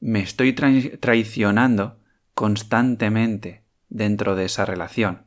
me 0.00 0.20
estoy 0.20 0.52
traicionando 0.52 2.00
constantemente 2.34 3.64
dentro 3.88 4.36
de 4.36 4.44
esa 4.44 4.64
relación, 4.64 5.26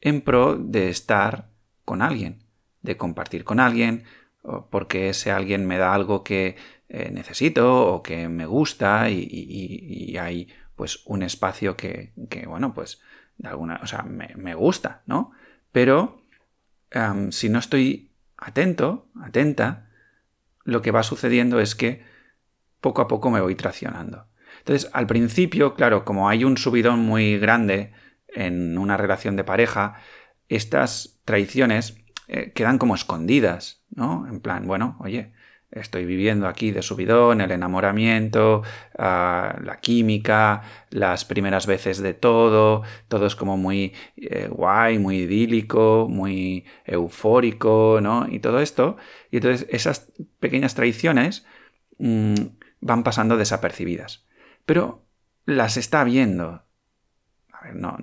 en 0.00 0.20
pro 0.20 0.56
de 0.56 0.90
estar 0.90 1.50
con 1.84 2.02
alguien, 2.02 2.42
de 2.82 2.96
compartir 2.96 3.44
con 3.44 3.60
alguien, 3.60 4.04
porque 4.70 5.08
ese 5.08 5.30
alguien 5.30 5.66
me 5.66 5.78
da 5.78 5.94
algo 5.94 6.24
que 6.24 6.56
eh, 6.88 7.10
necesito 7.12 7.86
o 7.86 8.02
que 8.02 8.28
me 8.28 8.46
gusta 8.46 9.08
y, 9.08 10.16
hay 10.18 10.48
pues 10.74 11.02
un 11.06 11.22
espacio 11.22 11.76
que, 11.76 12.12
bueno, 12.46 12.74
pues 12.74 13.00
de 13.38 13.48
alguna, 13.48 13.80
o 13.82 13.86
sea, 13.86 14.02
me, 14.02 14.54
gusta, 14.54 15.02
¿no? 15.06 15.32
Pero 15.70 16.22
si 17.30 17.48
no 17.48 17.58
estoy 17.58 18.10
atento, 18.36 19.08
atenta, 19.22 19.88
lo 20.64 20.82
que 20.82 20.90
va 20.90 21.02
sucediendo 21.02 21.60
es 21.60 21.74
que 21.74 22.04
poco 22.80 23.00
a 23.00 23.08
poco 23.08 23.30
me 23.30 23.40
voy 23.40 23.54
traicionando. 23.54 24.26
Entonces, 24.62 24.88
al 24.92 25.08
principio, 25.08 25.74
claro, 25.74 26.04
como 26.04 26.28
hay 26.28 26.44
un 26.44 26.56
subidón 26.56 27.00
muy 27.00 27.36
grande 27.36 27.92
en 28.28 28.78
una 28.78 28.96
relación 28.96 29.34
de 29.34 29.42
pareja, 29.42 29.96
estas 30.48 31.20
traiciones 31.24 31.96
eh, 32.28 32.52
quedan 32.54 32.78
como 32.78 32.94
escondidas, 32.94 33.82
¿no? 33.90 34.24
En 34.28 34.40
plan, 34.40 34.68
bueno, 34.68 34.96
oye, 35.00 35.32
estoy 35.72 36.04
viviendo 36.04 36.46
aquí 36.46 36.70
de 36.70 36.82
subidón, 36.82 37.40
el 37.40 37.50
enamoramiento, 37.50 38.62
ah, 38.96 39.58
la 39.64 39.80
química, 39.80 40.62
las 40.90 41.24
primeras 41.24 41.66
veces 41.66 41.98
de 41.98 42.14
todo, 42.14 42.82
todo 43.08 43.26
es 43.26 43.34
como 43.34 43.56
muy 43.56 43.94
eh, 44.16 44.46
guay, 44.48 45.00
muy 45.00 45.18
idílico, 45.22 46.06
muy 46.08 46.66
eufórico, 46.84 47.98
¿no? 48.00 48.28
Y 48.30 48.38
todo 48.38 48.60
esto. 48.60 48.96
Y 49.32 49.38
entonces 49.38 49.66
esas 49.70 50.12
pequeñas 50.38 50.76
traiciones 50.76 51.44
mm, 51.98 52.34
van 52.80 53.02
pasando 53.02 53.36
desapercibidas. 53.36 54.24
Pero 54.64 55.04
las 55.44 55.76
está 55.76 56.04
viendo. 56.04 56.64
A 57.52 57.64
ver, 57.64 57.74
no, 57.76 57.96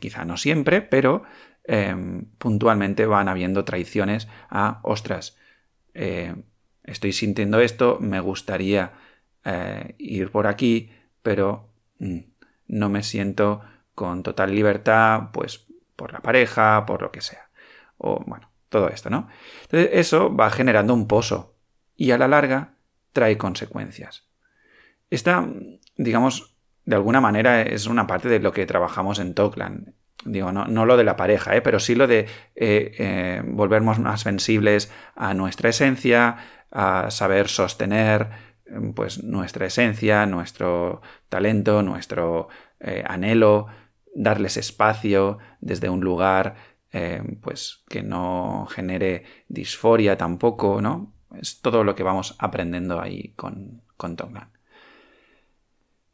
quizá 0.00 0.24
no 0.24 0.36
siempre, 0.36 0.82
pero 0.82 1.24
em, 1.64 2.26
puntualmente 2.38 3.06
van 3.06 3.28
habiendo 3.28 3.64
traiciones 3.64 4.28
a, 4.48 4.80
ostras, 4.82 5.36
eh, 5.94 6.34
estoy 6.84 7.12
sintiendo 7.12 7.60
esto, 7.60 7.98
me 8.00 8.20
gustaría 8.20 8.92
eh, 9.44 9.94
ir 9.98 10.30
por 10.30 10.46
aquí, 10.46 10.90
pero 11.22 11.70
mm, 11.98 12.18
no 12.68 12.88
me 12.88 13.02
siento 13.02 13.62
con 13.94 14.22
total 14.22 14.54
libertad, 14.54 15.30
pues 15.32 15.66
por 15.96 16.12
la 16.12 16.20
pareja, 16.20 16.84
por 16.86 17.02
lo 17.02 17.10
que 17.10 17.22
sea. 17.22 17.48
O 17.96 18.22
bueno, 18.26 18.50
todo 18.68 18.88
esto, 18.88 19.10
¿no? 19.10 19.28
Entonces 19.62 19.90
eso 19.92 20.34
va 20.34 20.50
generando 20.50 20.92
un 20.94 21.08
pozo 21.08 21.56
y 21.96 22.10
a 22.10 22.18
la 22.18 22.28
larga 22.28 22.74
trae 23.12 23.38
consecuencias. 23.38 24.28
Esta, 25.08 25.48
digamos, 25.96 26.56
de 26.84 26.96
alguna 26.96 27.20
manera 27.20 27.62
es 27.62 27.86
una 27.86 28.06
parte 28.06 28.28
de 28.28 28.38
lo 28.38 28.52
que 28.52 28.66
trabajamos 28.66 29.18
en 29.18 29.34
Tokland. 29.34 29.92
Digo, 30.24 30.50
no, 30.50 30.86
lo 30.86 30.96
de 30.96 31.04
la 31.04 31.16
pareja, 31.16 31.54
¿eh? 31.56 31.62
pero 31.62 31.78
sí 31.78 31.94
lo 31.94 32.06
de 32.06 32.20
eh, 32.56 32.92
eh, 32.98 33.42
volvernos 33.44 33.98
más 33.98 34.22
sensibles 34.22 34.90
a 35.14 35.34
nuestra 35.34 35.68
esencia, 35.68 36.38
a 36.70 37.10
saber 37.10 37.48
sostener 37.48 38.30
pues, 38.94 39.22
nuestra 39.22 39.66
esencia, 39.66 40.26
nuestro 40.26 41.00
talento, 41.28 41.82
nuestro 41.82 42.48
anhelo, 43.04 43.66
darles 44.14 44.56
espacio 44.56 45.38
desde 45.60 45.88
un 45.88 46.00
lugar 46.00 46.56
pues, 47.40 47.84
que 47.88 48.02
no 48.02 48.66
genere 48.70 49.24
disforia 49.48 50.16
tampoco, 50.16 50.80
¿no? 50.80 51.12
Es 51.40 51.60
todo 51.60 51.84
lo 51.84 51.94
que 51.94 52.02
vamos 52.02 52.34
aprendiendo 52.38 53.00
ahí 53.00 53.32
con, 53.36 53.82
con 53.96 54.16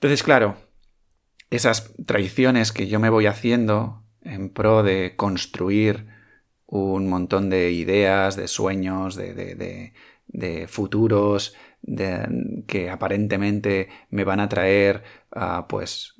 entonces, 0.02 0.24
claro, 0.24 0.56
esas 1.48 1.94
traiciones 2.06 2.72
que 2.72 2.88
yo 2.88 2.98
me 2.98 3.08
voy 3.08 3.26
haciendo 3.26 4.02
en 4.22 4.48
pro 4.48 4.82
de 4.82 5.14
construir 5.14 6.08
un 6.66 7.08
montón 7.08 7.50
de 7.50 7.70
ideas, 7.70 8.34
de 8.34 8.48
sueños, 8.48 9.14
de, 9.14 9.92
futuros, 10.66 11.54
que 12.66 12.90
aparentemente 12.90 13.90
me 14.10 14.24
van 14.24 14.40
a 14.40 14.48
traer, 14.48 15.04
ah, 15.30 15.66
pues, 15.68 16.14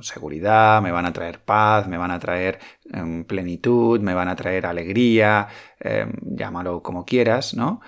seguridad, 0.00 0.80
me 0.80 0.90
van 0.90 1.04
a 1.04 1.12
traer 1.12 1.44
paz, 1.44 1.86
me 1.86 1.98
van 1.98 2.12
a 2.12 2.18
traer 2.18 2.60
em, 2.94 3.24
plenitud, 3.24 4.00
me 4.00 4.14
van 4.14 4.28
a 4.28 4.36
traer 4.36 4.64
alegría, 4.64 5.48
em, 5.80 6.14
llámalo 6.22 6.82
como 6.82 7.04
quieras, 7.04 7.52
¿no? 7.52 7.82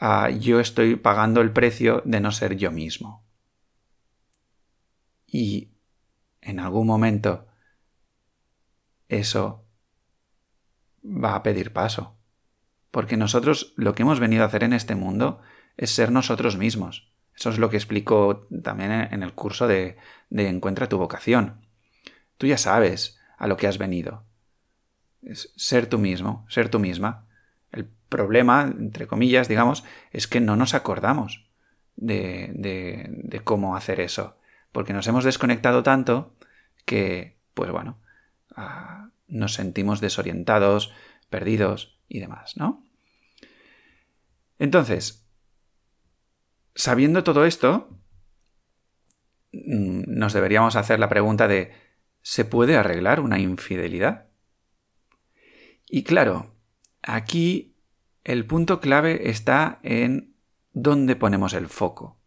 Ah, 0.00 0.30
yo 0.30 0.58
estoy 0.58 0.96
pagando 0.96 1.42
el 1.42 1.52
precio 1.52 2.02
de 2.04 2.20
no 2.20 2.32
ser 2.32 2.56
yo 2.56 2.72
mismo 2.72 3.27
y 5.30 5.68
en 6.40 6.58
algún 6.58 6.86
momento 6.86 7.46
eso 9.08 9.66
va 11.04 11.34
a 11.34 11.42
pedir 11.42 11.72
paso. 11.72 12.16
Porque 12.90 13.16
nosotros 13.16 13.74
lo 13.76 13.94
que 13.94 14.02
hemos 14.02 14.18
venido 14.18 14.42
a 14.42 14.46
hacer 14.46 14.64
en 14.64 14.72
este 14.72 14.94
mundo 14.94 15.40
es 15.76 15.90
ser 15.90 16.10
nosotros 16.10 16.56
mismos. 16.56 17.12
Eso 17.36 17.50
es 17.50 17.58
lo 17.58 17.70
que 17.70 17.76
explico 17.76 18.48
también 18.62 18.90
en 18.90 19.22
el 19.22 19.34
curso 19.34 19.68
de, 19.68 19.96
de 20.30 20.48
Encuentra 20.48 20.88
tu 20.88 20.98
vocación. 20.98 21.66
Tú 22.38 22.46
ya 22.46 22.58
sabes 22.58 23.20
a 23.36 23.46
lo 23.46 23.56
que 23.56 23.68
has 23.68 23.78
venido. 23.78 24.24
Es 25.22 25.52
ser 25.56 25.86
tú 25.86 25.98
mismo, 25.98 26.46
ser 26.48 26.70
tú 26.70 26.78
misma. 26.78 27.26
El 27.70 27.86
problema, 28.08 28.62
entre 28.62 29.06
comillas, 29.06 29.48
digamos, 29.48 29.84
es 30.10 30.26
que 30.26 30.40
no 30.40 30.56
nos 30.56 30.74
acordamos 30.74 31.46
de, 31.96 32.50
de, 32.54 33.06
de 33.08 33.40
cómo 33.40 33.76
hacer 33.76 34.00
eso 34.00 34.37
porque 34.72 34.92
nos 34.92 35.06
hemos 35.06 35.24
desconectado 35.24 35.82
tanto 35.82 36.36
que, 36.84 37.38
pues 37.54 37.70
bueno, 37.70 38.00
ah, 38.56 39.10
nos 39.26 39.54
sentimos 39.54 40.00
desorientados, 40.00 40.92
perdidos 41.30 42.00
y 42.08 42.20
demás, 42.20 42.56
¿no? 42.56 42.84
Entonces, 44.58 45.28
sabiendo 46.74 47.24
todo 47.24 47.44
esto, 47.44 47.88
mm, 49.52 50.02
nos 50.06 50.32
deberíamos 50.32 50.76
hacer 50.76 50.98
la 50.98 51.08
pregunta 51.08 51.48
de 51.48 51.72
¿se 52.22 52.44
puede 52.44 52.76
arreglar 52.76 53.20
una 53.20 53.38
infidelidad? 53.38 54.28
Y 55.86 56.02
claro, 56.04 56.54
aquí 57.02 57.76
el 58.24 58.46
punto 58.46 58.80
clave 58.80 59.30
está 59.30 59.78
en 59.82 60.34
dónde 60.72 61.16
ponemos 61.16 61.54
el 61.54 61.68
foco 61.68 62.17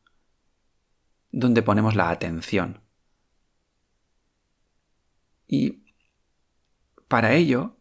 donde 1.32 1.62
ponemos 1.62 1.96
la 1.96 2.10
atención. 2.10 2.82
Y 5.48 5.84
para 7.08 7.34
ello 7.34 7.78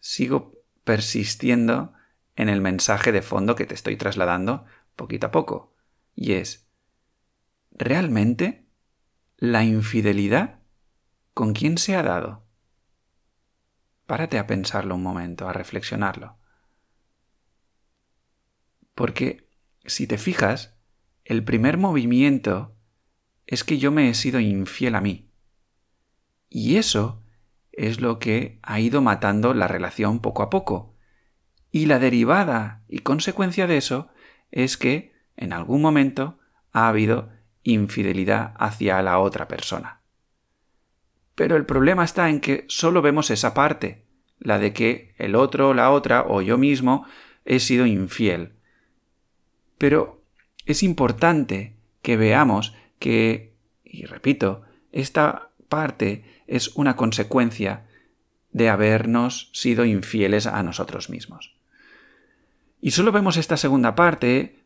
sigo 0.00 0.54
persistiendo 0.84 1.92
en 2.34 2.48
el 2.48 2.60
mensaje 2.60 3.12
de 3.12 3.22
fondo 3.22 3.54
que 3.54 3.66
te 3.66 3.74
estoy 3.74 3.96
trasladando 3.96 4.64
poquito 4.96 5.28
a 5.28 5.30
poco. 5.30 5.74
Y 6.14 6.32
es, 6.32 6.66
¿realmente 7.70 8.66
la 9.36 9.64
infidelidad 9.64 10.60
con 11.34 11.52
quién 11.52 11.78
se 11.78 11.96
ha 11.96 12.02
dado? 12.02 12.44
Párate 14.06 14.38
a 14.38 14.46
pensarlo 14.46 14.94
un 14.94 15.02
momento, 15.02 15.48
a 15.48 15.52
reflexionarlo. 15.52 16.36
Porque 18.94 19.48
si 19.84 20.06
te 20.06 20.18
fijas, 20.18 20.74
el 21.24 21.44
primer 21.44 21.78
movimiento 21.78 22.74
es 23.46 23.64
que 23.64 23.78
yo 23.78 23.90
me 23.90 24.08
he 24.08 24.14
sido 24.14 24.40
infiel 24.40 24.94
a 24.94 25.00
mí. 25.00 25.28
Y 26.48 26.76
eso 26.76 27.22
es 27.72 28.00
lo 28.00 28.18
que 28.18 28.58
ha 28.62 28.80
ido 28.80 29.00
matando 29.00 29.54
la 29.54 29.68
relación 29.68 30.20
poco 30.20 30.42
a 30.42 30.50
poco. 30.50 30.94
Y 31.70 31.86
la 31.86 31.98
derivada 31.98 32.82
y 32.88 32.98
consecuencia 33.00 33.66
de 33.66 33.78
eso 33.78 34.08
es 34.50 34.76
que 34.76 35.12
en 35.36 35.52
algún 35.52 35.80
momento 35.80 36.38
ha 36.72 36.88
habido 36.88 37.30
infidelidad 37.62 38.54
hacia 38.58 39.00
la 39.02 39.18
otra 39.18 39.48
persona. 39.48 40.02
Pero 41.34 41.56
el 41.56 41.64
problema 41.64 42.04
está 42.04 42.28
en 42.28 42.40
que 42.40 42.66
solo 42.68 43.00
vemos 43.00 43.30
esa 43.30 43.54
parte, 43.54 44.06
la 44.38 44.58
de 44.58 44.72
que 44.72 45.14
el 45.16 45.34
otro, 45.34 45.72
la 45.72 45.90
otra 45.90 46.24
o 46.28 46.42
yo 46.42 46.58
mismo 46.58 47.06
he 47.44 47.58
sido 47.60 47.86
infiel. 47.86 48.56
Pero 49.78 50.21
es 50.66 50.82
importante 50.82 51.74
que 52.02 52.16
veamos 52.16 52.74
que, 52.98 53.54
y 53.84 54.04
repito, 54.04 54.62
esta 54.92 55.50
parte 55.68 56.24
es 56.46 56.68
una 56.76 56.96
consecuencia 56.96 57.86
de 58.50 58.68
habernos 58.68 59.50
sido 59.52 59.84
infieles 59.84 60.46
a 60.46 60.62
nosotros 60.62 61.08
mismos. 61.08 61.54
Y 62.80 62.90
solo 62.90 63.12
vemos 63.12 63.36
esta 63.36 63.56
segunda 63.56 63.94
parte 63.94 64.58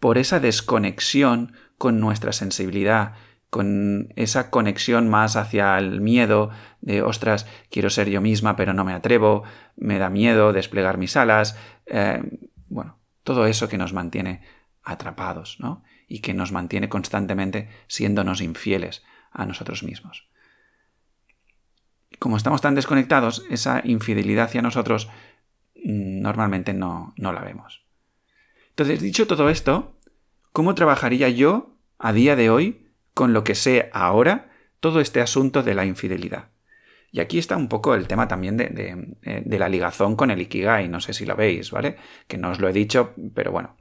por 0.00 0.18
esa 0.18 0.40
desconexión 0.40 1.52
con 1.76 2.00
nuestra 2.00 2.32
sensibilidad, 2.32 3.14
con 3.50 4.12
esa 4.16 4.50
conexión 4.50 5.08
más 5.08 5.36
hacia 5.36 5.78
el 5.78 6.00
miedo 6.00 6.50
de, 6.80 7.02
ostras, 7.02 7.46
quiero 7.70 7.88
ser 7.90 8.08
yo 8.10 8.20
misma 8.20 8.56
pero 8.56 8.74
no 8.74 8.84
me 8.84 8.92
atrevo, 8.92 9.44
me 9.76 9.98
da 9.98 10.10
miedo 10.10 10.52
desplegar 10.52 10.98
mis 10.98 11.16
alas, 11.16 11.56
eh, 11.86 12.22
bueno, 12.68 12.98
todo 13.22 13.46
eso 13.46 13.68
que 13.68 13.78
nos 13.78 13.92
mantiene 13.92 14.42
atrapados, 14.90 15.58
¿no? 15.60 15.82
Y 16.06 16.20
que 16.20 16.34
nos 16.34 16.52
mantiene 16.52 16.88
constantemente 16.88 17.68
siéndonos 17.86 18.40
infieles 18.40 19.02
a 19.30 19.46
nosotros 19.46 19.82
mismos. 19.82 20.28
Como 22.18 22.36
estamos 22.36 22.60
tan 22.60 22.74
desconectados, 22.74 23.44
esa 23.50 23.82
infidelidad 23.84 24.46
hacia 24.46 24.62
nosotros 24.62 25.08
mm, 25.76 26.20
normalmente 26.20 26.74
no, 26.74 27.14
no 27.16 27.32
la 27.32 27.42
vemos. 27.42 27.82
Entonces, 28.70 29.00
dicho 29.00 29.26
todo 29.26 29.50
esto, 29.50 29.96
¿cómo 30.52 30.74
trabajaría 30.74 31.28
yo 31.28 31.76
a 31.98 32.12
día 32.12 32.36
de 32.36 32.50
hoy 32.50 32.88
con 33.14 33.32
lo 33.32 33.44
que 33.44 33.54
sé 33.54 33.90
ahora 33.92 34.48
todo 34.80 35.00
este 35.00 35.20
asunto 35.20 35.62
de 35.62 35.74
la 35.74 35.84
infidelidad. 35.84 36.50
Y 37.10 37.20
aquí 37.20 37.38
está 37.38 37.56
un 37.56 37.68
poco 37.68 37.94
el 37.94 38.06
tema 38.06 38.28
también 38.28 38.56
de, 38.56 39.16
eh, 39.22 39.58
la 39.58 39.68
ligazón 39.68 40.14
con 40.14 40.30
el 40.30 40.40
Ikigai, 40.42 40.88
no 40.88 41.00
sé 41.00 41.14
si 41.14 41.24
lo 41.24 41.34
veis, 41.34 41.70
¿vale? 41.70 41.96
Que 42.26 42.36
no 42.36 42.50
os 42.50 42.60
lo 42.60 42.68
he 42.68 42.72
dicho, 42.72 43.14
pero 43.34 43.50
bueno, 43.50 43.76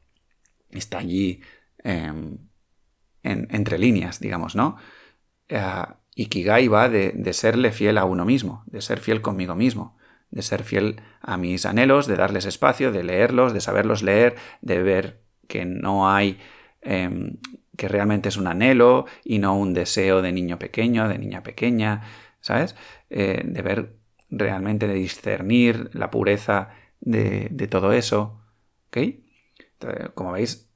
está 0.70 1.00
allí 1.00 1.42
em, 1.84 2.38
entre 3.24 3.78
líneas, 3.78 4.20
digamos, 4.20 4.56
¿no? 4.56 4.78
Eh, 5.50 5.62
Ikigai 6.16 6.68
va 6.68 6.90
de, 6.90 7.12
de 7.12 7.34
serle 7.34 7.72
fiel 7.72 7.98
a 7.98 8.06
uno 8.06 8.26
mismo, 8.26 8.64
de 8.68 8.82
ser 8.82 9.00
fiel 9.00 9.22
conmigo 9.22 9.56
mismo, 9.56 9.98
de 10.32 10.42
ser 10.42 10.64
fiel 10.64 11.02
a 11.22 11.38
mis 11.38 11.66
anhelos, 11.66 12.08
de 12.08 12.16
darles 12.16 12.46
espacio, 12.46 12.92
de 12.92 13.04
leerlos, 13.04 13.54
de 13.54 13.62
saberlos 13.62 14.04
leer, 14.04 14.36
de 14.62 14.82
ver 14.82 15.22
que 15.48 15.66
no 15.66 16.10
hay 16.10 16.40
em, 16.82 17.38
que 17.78 17.88
realmente 17.88 18.30
es 18.30 18.38
un 18.38 18.48
anhelo 18.48 19.06
y 19.24 19.40
no 19.40 19.58
un 19.58 19.74
deseo 19.74 20.22
de 20.22 20.32
niño 20.32 20.60
pequeño, 20.60 21.08
de 21.08 21.20
niña 21.20 21.44
pequeña, 21.44 22.02
¿sabes? 22.42 22.76
Eh, 23.10 23.44
de 23.46 23.62
ver 23.62 23.96
realmente, 24.30 24.88
de 24.88 24.96
discernir 24.96 25.92
la 25.94 26.12
pureza 26.12 26.70
de, 27.00 27.50
todo 27.70 27.94
eso, 27.94 28.42
¿ok? 28.88 28.98
Como 30.14 30.32
veis, 30.32 30.70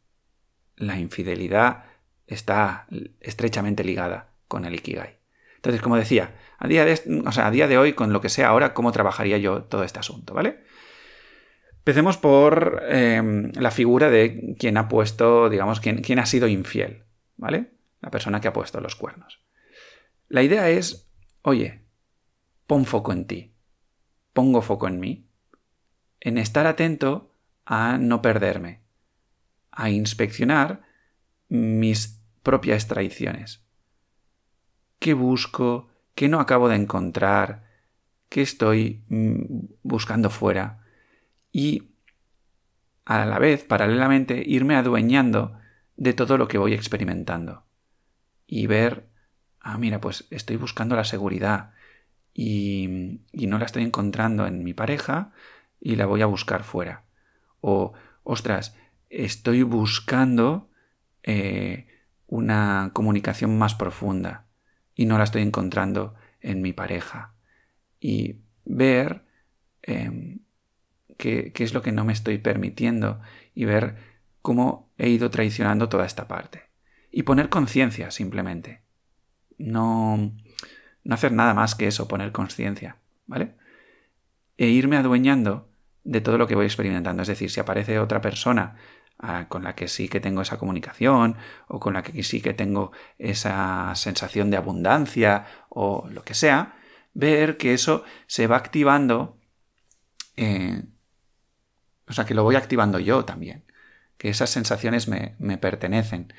la 0.75 0.99
infidelidad 0.99 1.85
está 2.27 2.87
estrechamente 3.19 3.83
ligada 3.83 4.33
con 4.47 4.65
el 4.65 4.75
Ikigai. 4.75 5.19
Entonces, 5.55 5.81
como 5.81 5.95
decía, 5.95 6.35
a 6.57 6.67
día 6.67 6.85
de, 6.85 6.99
a 7.23 7.51
día 7.51 7.67
de 7.67 7.77
hoy, 7.77 7.93
con 7.93 8.13
lo 8.13 8.21
que 8.21 8.29
sea 8.29 8.47
ahora, 8.47 8.73
¿cómo 8.73 8.91
trabajaría 8.91 9.37
yo 9.37 9.63
todo 9.63 9.83
este 9.83 9.99
asunto, 9.99 10.33
¿vale? 10.33 10.63
Empecemos 11.77 12.17
por 12.17 12.83
em, 12.89 13.51
la 13.53 13.71
figura 13.71 14.09
de 14.09 14.55
quien 14.59 14.77
ha 14.77 14.87
puesto, 14.87 15.49
digamos, 15.49 15.79
quien, 15.79 16.19
ha 16.19 16.25
sido 16.25 16.47
infiel, 16.47 17.05
¿vale? 17.37 17.71
La 18.01 18.11
persona 18.11 18.39
que 18.39 18.47
ha 18.47 18.53
puesto 18.53 18.79
los 18.81 18.95
cuernos. 18.95 19.41
La 20.27 20.43
idea 20.43 20.69
es, 20.69 21.11
oye, 21.41 21.85
pon 22.67 22.85
foco 22.85 23.11
en 23.11 23.25
ti, 23.25 23.55
pongo 24.33 24.61
foco 24.61 24.87
en 24.87 24.99
mí, 24.99 25.27
en 26.19 26.37
estar 26.37 26.67
atento 26.67 27.33
a 27.65 27.97
no 27.97 28.21
perderme, 28.21 28.80
a 29.71 29.89
inspeccionar 29.89 30.81
mis 31.49 32.21
propias 32.43 32.87
traiciones. 32.87 33.63
¿Qué 34.99 35.13
busco? 35.13 35.89
¿Qué 36.15 36.27
no 36.27 36.39
acabo 36.39 36.69
de 36.69 36.75
encontrar? 36.75 37.63
¿Qué 38.29 38.41
estoy 38.41 39.03
mm, 39.09 39.65
buscando 39.83 40.29
fuera? 40.29 40.81
y 41.51 41.89
a 43.05 43.25
la 43.25 43.39
vez, 43.39 43.65
paralelamente, 43.65 44.41
irme 44.45 44.75
adueñando 44.75 45.57
de 45.97 46.13
todo 46.13 46.37
lo 46.37 46.47
que 46.47 46.57
voy 46.57 46.73
experimentando 46.73 47.65
y 48.47 48.67
ver, 48.67 49.09
ah, 49.59 49.77
mira, 49.77 49.99
pues 49.99 50.27
estoy 50.29 50.55
buscando 50.55 50.95
la 50.95 51.03
seguridad 51.03 51.73
y, 52.33 53.21
y 53.31 53.47
no 53.47 53.57
la 53.57 53.65
estoy 53.65 53.83
encontrando 53.83 54.47
en 54.47 54.63
mi 54.63 54.73
pareja 54.73 55.31
y 55.79 55.95
la 55.95 56.05
voy 56.05 56.21
a 56.21 56.27
buscar 56.27 56.63
fuera. 56.63 57.03
O, 57.59 57.93
ostras, 58.23 58.75
estoy 59.11 59.63
buscando 59.63 60.69
eh, 61.23 61.87
una 62.27 62.91
comunicación 62.93 63.57
más 63.57 63.75
profunda 63.75 64.47
y 64.95 65.05
no 65.05 65.17
la 65.17 65.25
estoy 65.25 65.41
encontrando 65.41 66.15
en 66.39 66.61
mi 66.61 66.73
pareja. 66.73 67.33
Y 67.99 68.37
ver 68.63 69.25
em, 69.83 70.39
qué, 71.17 71.51
es 71.55 71.73
lo 71.73 71.81
que 71.81 71.91
no 71.91 72.05
me 72.05 72.13
estoy 72.13 72.37
permitiendo 72.37 73.21
y 73.53 73.65
ver 73.65 73.97
cómo 74.41 74.89
he 74.97 75.09
ido 75.09 75.29
traicionando 75.29 75.89
toda 75.89 76.05
esta 76.05 76.27
parte. 76.27 76.63
Y 77.11 77.23
poner 77.23 77.49
conciencia 77.49 78.11
simplemente. 78.11 78.81
No, 79.57 80.31
no 81.03 81.13
hacer 81.13 81.33
nada 81.33 81.53
más 81.53 81.75
que 81.75 81.87
eso, 81.87 82.07
poner 82.07 82.31
conciencia, 82.31 82.97
¿vale? 83.27 83.55
E 84.57 84.67
irme 84.67 84.95
adueñando 84.95 85.69
de 86.03 86.21
todo 86.21 86.37
lo 86.37 86.47
que 86.47 86.55
voy 86.55 86.65
experimentando. 86.65 87.21
Es 87.21 87.27
decir, 87.27 87.51
si 87.51 87.59
aparece 87.59 87.99
otra 87.99 88.21
persona 88.21 88.77
con 89.49 89.63
la 89.63 89.75
que 89.75 89.87
sí 89.87 90.09
que 90.09 90.19
tengo 90.19 90.41
esa 90.41 90.57
comunicación 90.57 91.37
o 91.67 91.79
con 91.79 91.93
la 91.93 92.03
que 92.03 92.23
sí 92.23 92.41
que 92.41 92.53
tengo 92.53 92.91
esa 93.19 93.93
sensación 93.95 94.49
de 94.49 94.57
abundancia 94.57 95.45
o 95.69 96.07
lo 96.09 96.23
que 96.23 96.33
sea, 96.33 96.75
ver 97.13 97.57
que 97.57 97.73
eso 97.73 98.03
se 98.27 98.47
va 98.47 98.57
activando 98.57 99.37
eh, 100.37 100.83
o 102.07 102.13
sea, 102.13 102.25
que 102.25 102.33
lo 102.33 102.43
voy 102.43 102.55
activando 102.55 102.99
yo 102.99 103.25
también. 103.25 103.65
Que 104.17 104.29
esas 104.29 104.49
sensaciones 104.49 105.07
me, 105.07 105.57
pertenecen. 105.57 106.33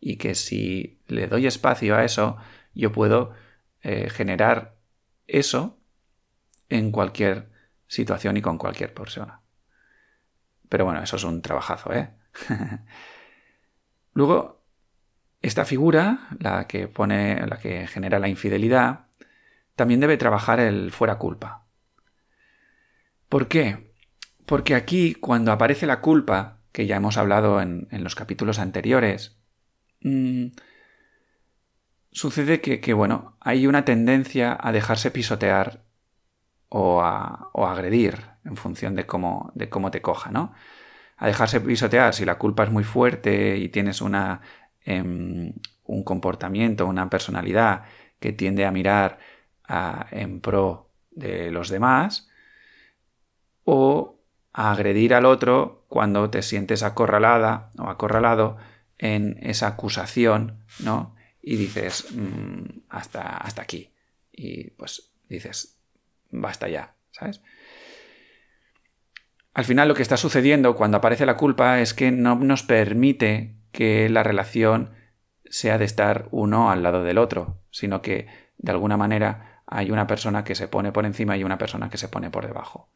Y 0.00 0.16
que 0.16 0.34
si 0.34 1.02
le 1.06 1.26
doy 1.26 1.46
espacio 1.46 1.96
a 1.96 2.04
eso, 2.04 2.38
yo 2.74 2.92
puedo 2.92 3.34
eh, 3.82 4.10
generar 4.10 4.78
eso 5.26 5.78
en 6.70 6.92
cualquier 6.92 7.50
situación 7.88 8.36
y 8.36 8.42
con 8.42 8.58
cualquier 8.58 8.94
persona. 8.94 9.42
Pero 10.68 10.84
bueno, 10.86 11.02
eso 11.02 11.16
es 11.16 11.24
un 11.24 11.42
trabajazo, 11.42 11.92
¿eh? 11.92 12.14
Luego, 14.14 14.62
esta 15.42 15.64
figura, 15.64 16.28
la 16.40 16.66
que 16.66 16.88
pone, 16.88 17.46
la 17.46 17.58
que 17.58 17.86
genera 17.86 18.18
la 18.18 18.28
infidelidad, 18.28 19.06
también 19.76 20.00
debe 20.00 20.16
trabajar 20.16 20.58
el 20.60 20.90
fuera 20.90 21.18
culpa. 21.18 21.66
¿Por 23.28 23.48
qué? 23.48 23.92
Porque 24.46 24.74
aquí, 24.74 25.14
cuando 25.14 25.52
aparece 25.52 25.86
la 25.86 26.00
culpa, 26.00 26.58
que 26.72 26.86
ya 26.86 26.96
hemos 26.96 27.16
hablado 27.16 27.60
en, 27.60 27.86
los 27.90 28.14
capítulos 28.14 28.58
anteriores, 28.58 29.36
mm, 30.00 30.46
sucede 32.10 32.60
que, 32.60 32.92
bueno, 32.92 33.36
hay 33.40 33.66
una 33.66 33.84
tendencia 33.84 34.56
a 34.60 34.72
dejarse 34.72 35.10
pisotear 35.10 35.84
o 36.68 37.02
a, 37.02 37.50
agredir 37.54 38.30
en 38.44 38.56
función 38.56 38.94
de 38.94 39.06
cómo, 39.06 39.52
de 39.54 39.68
cómo 39.68 39.90
te 39.90 40.02
coja, 40.02 40.30
¿no? 40.30 40.54
A 41.18 41.26
dejarse 41.26 41.60
pisotear 41.60 42.14
si 42.14 42.24
la 42.24 42.38
culpa 42.38 42.64
es 42.64 42.70
muy 42.70 42.84
fuerte 42.84 43.56
y 43.56 43.68
tienes 43.68 44.00
una, 44.00 44.40
em, 44.84 45.52
un 45.84 46.04
comportamiento, 46.04 46.86
una 46.86 47.10
personalidad 47.10 47.84
que 48.20 48.32
tiende 48.32 48.64
a 48.64 48.70
mirar 48.70 49.18
en 50.10 50.40
pro 50.40 50.90
de 51.10 51.50
los 51.50 51.68
demás, 51.68 52.28
o 53.64 54.18
a 54.52 54.72
agredir 54.72 55.12
al 55.12 55.26
otro 55.26 55.84
cuando 55.88 56.30
te 56.30 56.42
sientes 56.42 56.82
acorralada 56.82 57.70
o 57.78 57.88
acorralado 57.88 58.56
en 58.96 59.38
esa 59.42 59.68
acusación, 59.68 60.64
¿no? 60.80 61.14
Y 61.42 61.56
dices, 61.56 62.06
mm, 62.12 62.86
hasta, 62.88 63.36
hasta 63.36 63.62
aquí. 63.62 63.92
Y 64.32 64.70
pues 64.70 65.12
dices, 65.28 65.78
basta 66.30 66.68
ya, 66.68 66.94
¿sabes? 67.10 67.40
Al 69.58 69.64
final 69.64 69.88
lo 69.88 69.94
que 69.96 70.02
está 70.02 70.16
sucediendo 70.16 70.76
cuando 70.76 70.98
aparece 70.98 71.26
la 71.26 71.36
culpa 71.36 71.80
es 71.80 71.92
que 71.92 72.12
no 72.12 72.36
nos 72.36 72.62
permite 72.62 73.56
que 73.72 74.08
la 74.08 74.22
relación 74.22 74.92
sea 75.46 75.78
de 75.78 75.84
estar 75.84 76.28
uno 76.30 76.70
al 76.70 76.84
lado 76.84 77.02
del 77.02 77.18
otro, 77.18 77.58
sino 77.72 78.00
que 78.00 78.28
de 78.56 78.70
alguna 78.70 78.96
manera 78.96 79.64
hay 79.66 79.90
una 79.90 80.06
persona 80.06 80.44
que 80.44 80.54
se 80.54 80.68
pone 80.68 80.92
por 80.92 81.06
encima 81.06 81.36
y 81.36 81.42
una 81.42 81.58
persona 81.58 81.90
que 81.90 81.98
se 81.98 82.06
pone 82.06 82.30
por 82.30 82.46
debajo. 82.46 82.92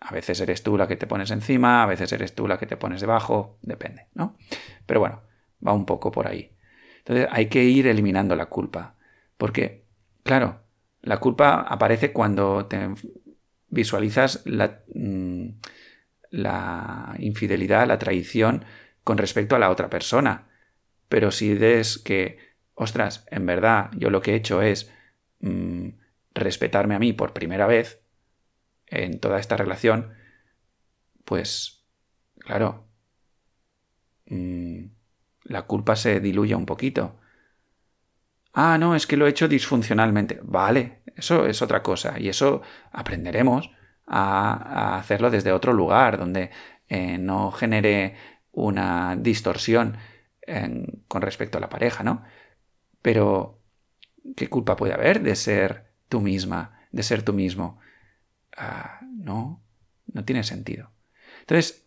A 0.00 0.12
veces 0.12 0.40
eres 0.40 0.64
tú 0.64 0.76
la 0.76 0.88
que 0.88 0.96
te 0.96 1.06
pones 1.06 1.30
encima, 1.30 1.84
a 1.84 1.86
veces 1.86 2.10
eres 2.10 2.34
tú 2.34 2.48
la 2.48 2.58
que 2.58 2.66
te 2.66 2.76
pones 2.76 3.00
debajo, 3.00 3.56
depende, 3.62 4.08
¿no? 4.14 4.36
Pero 4.84 4.98
bueno, 4.98 5.22
va 5.64 5.72
un 5.72 5.86
poco 5.86 6.10
por 6.10 6.26
ahí. 6.26 6.56
Entonces 6.98 7.28
hay 7.30 7.46
que 7.46 7.62
ir 7.62 7.86
eliminando 7.86 8.34
la 8.34 8.46
culpa, 8.46 8.96
porque, 9.38 9.84
claro, 10.24 10.64
la 11.02 11.18
culpa 11.18 11.60
aparece 11.60 12.12
cuando 12.12 12.66
te 12.66 12.88
visualizas 13.70 14.42
la, 14.44 14.82
mm, 14.94 15.48
la 16.30 17.16
infidelidad, 17.18 17.86
la 17.86 17.98
traición 17.98 18.64
con 19.04 19.18
respecto 19.18 19.56
a 19.56 19.58
la 19.58 19.70
otra 19.70 19.90
persona. 19.90 20.48
Pero 21.08 21.30
si 21.30 21.54
ves 21.54 21.98
que, 21.98 22.38
ostras, 22.74 23.26
en 23.30 23.46
verdad 23.46 23.90
yo 23.96 24.10
lo 24.10 24.22
que 24.22 24.32
he 24.32 24.36
hecho 24.36 24.62
es 24.62 24.92
mm, 25.40 25.88
respetarme 26.34 26.94
a 26.94 26.98
mí 26.98 27.12
por 27.12 27.32
primera 27.32 27.66
vez 27.66 28.02
en 28.86 29.20
toda 29.20 29.38
esta 29.40 29.56
relación, 29.56 30.12
pues, 31.24 31.86
claro, 32.38 32.88
mm, 34.26 34.84
la 35.44 35.62
culpa 35.62 35.96
se 35.96 36.20
diluye 36.20 36.54
un 36.54 36.66
poquito. 36.66 37.18
Ah, 38.52 38.78
no, 38.78 38.94
es 38.94 39.06
que 39.06 39.16
lo 39.16 39.26
he 39.26 39.30
hecho 39.30 39.48
disfuncionalmente. 39.48 40.40
Vale, 40.42 40.99
eso 41.20 41.46
es 41.46 41.62
otra 41.62 41.82
cosa. 41.82 42.18
Y 42.18 42.28
eso 42.28 42.62
aprenderemos 42.90 43.70
a, 44.06 44.98
hacerlo 44.98 45.30
desde 45.30 45.52
otro 45.52 45.72
lugar, 45.72 46.18
donde 46.18 46.50
eh, 46.88 47.18
no 47.18 47.52
genere 47.52 48.16
una 48.52 49.16
distorsión 49.16 49.96
con 51.06 51.22
respecto 51.22 51.58
a 51.58 51.60
la 51.60 51.68
pareja, 51.68 52.02
¿no? 52.02 52.24
Pero, 53.02 53.62
¿qué 54.36 54.48
culpa 54.48 54.74
puede 54.74 54.94
haber 54.94 55.22
de 55.22 55.36
ser 55.36 55.92
tú 56.08 56.20
misma, 56.20 56.80
de 56.90 57.04
ser 57.04 57.22
tú 57.22 57.32
mismo? 57.32 57.78
Ah, 58.56 58.98
no, 59.02 59.62
no 60.12 60.24
tiene 60.24 60.42
sentido. 60.42 60.90
Entonces, 61.40 61.84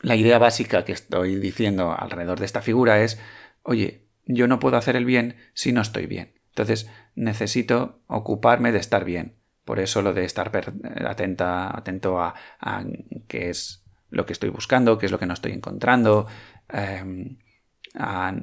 la 0.00 0.16
idea 0.16 0.38
básica 0.38 0.86
que 0.86 0.92
estoy 0.92 1.36
diciendo 1.36 1.92
alrededor 1.92 2.38
de 2.40 2.46
esta 2.46 2.62
figura 2.62 3.02
es, 3.02 3.20
oye, 3.62 4.06
yo 4.24 4.48
no 4.48 4.58
puedo 4.58 4.76
hacer 4.76 4.96
el 4.96 5.04
bien 5.04 5.36
si 5.52 5.72
no 5.72 5.82
estoy 5.82 6.06
bien. 6.06 6.41
Entonces, 6.52 6.90
necesito 7.14 8.02
ocuparme 8.06 8.72
de 8.72 8.78
estar 8.78 9.04
bien. 9.04 9.36
Por 9.64 9.80
eso 9.80 10.02
lo 10.02 10.12
de 10.12 10.24
estar 10.24 10.50
atenta, 11.06 11.76
atento 11.76 12.20
a, 12.20 12.34
qué 13.26 13.48
es 13.48 13.84
lo 14.10 14.26
que 14.26 14.34
estoy 14.34 14.50
buscando, 14.50 14.98
qué 14.98 15.06
es 15.06 15.12
lo 15.12 15.18
que 15.18 15.26
no 15.26 15.32
estoy 15.32 15.52
encontrando, 15.52 16.26
em, 16.68 17.38
a, 17.94 18.34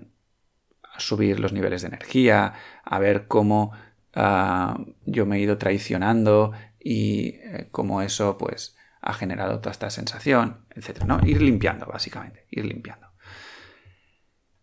subir 0.97 1.39
los 1.39 1.53
niveles 1.53 1.81
de 1.81 1.89
energía, 1.89 2.53
a 2.83 2.99
ver 2.99 3.27
cómo 3.27 3.71
ah, 4.15 4.77
yo 5.05 5.25
me 5.25 5.37
he 5.37 5.39
ido 5.39 5.57
traicionando 5.57 6.51
y 6.79 7.35
eh, 7.35 7.67
cómo 7.71 8.01
eso 8.01 8.37
pues 8.37 8.75
ha 9.01 9.13
generado 9.13 9.59
toda 9.59 9.71
esta 9.71 9.89
sensación, 9.89 10.65
etc. 10.71 11.03
¿no? 11.05 11.19
Ir 11.25 11.41
limpiando, 11.41 11.85
básicamente, 11.85 12.47
ir 12.49 12.65
limpiando. 12.65 13.08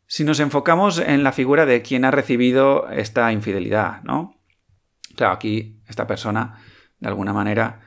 Si 0.07 0.23
nos 0.25 0.38
enfocamos 0.38 0.99
en 0.99 1.25
la 1.25 1.33
figura 1.33 1.66
de 1.66 1.83
quien 1.83 2.05
ha 2.05 2.11
recibido 2.11 2.88
esta 2.90 3.33
infidelidad, 3.33 4.03
¿no? 4.05 4.40
Claro, 5.16 5.33
aquí 5.33 5.81
esta 5.88 6.07
persona, 6.07 6.62
de 7.01 7.09
alguna 7.09 7.33
manera, 7.33 7.81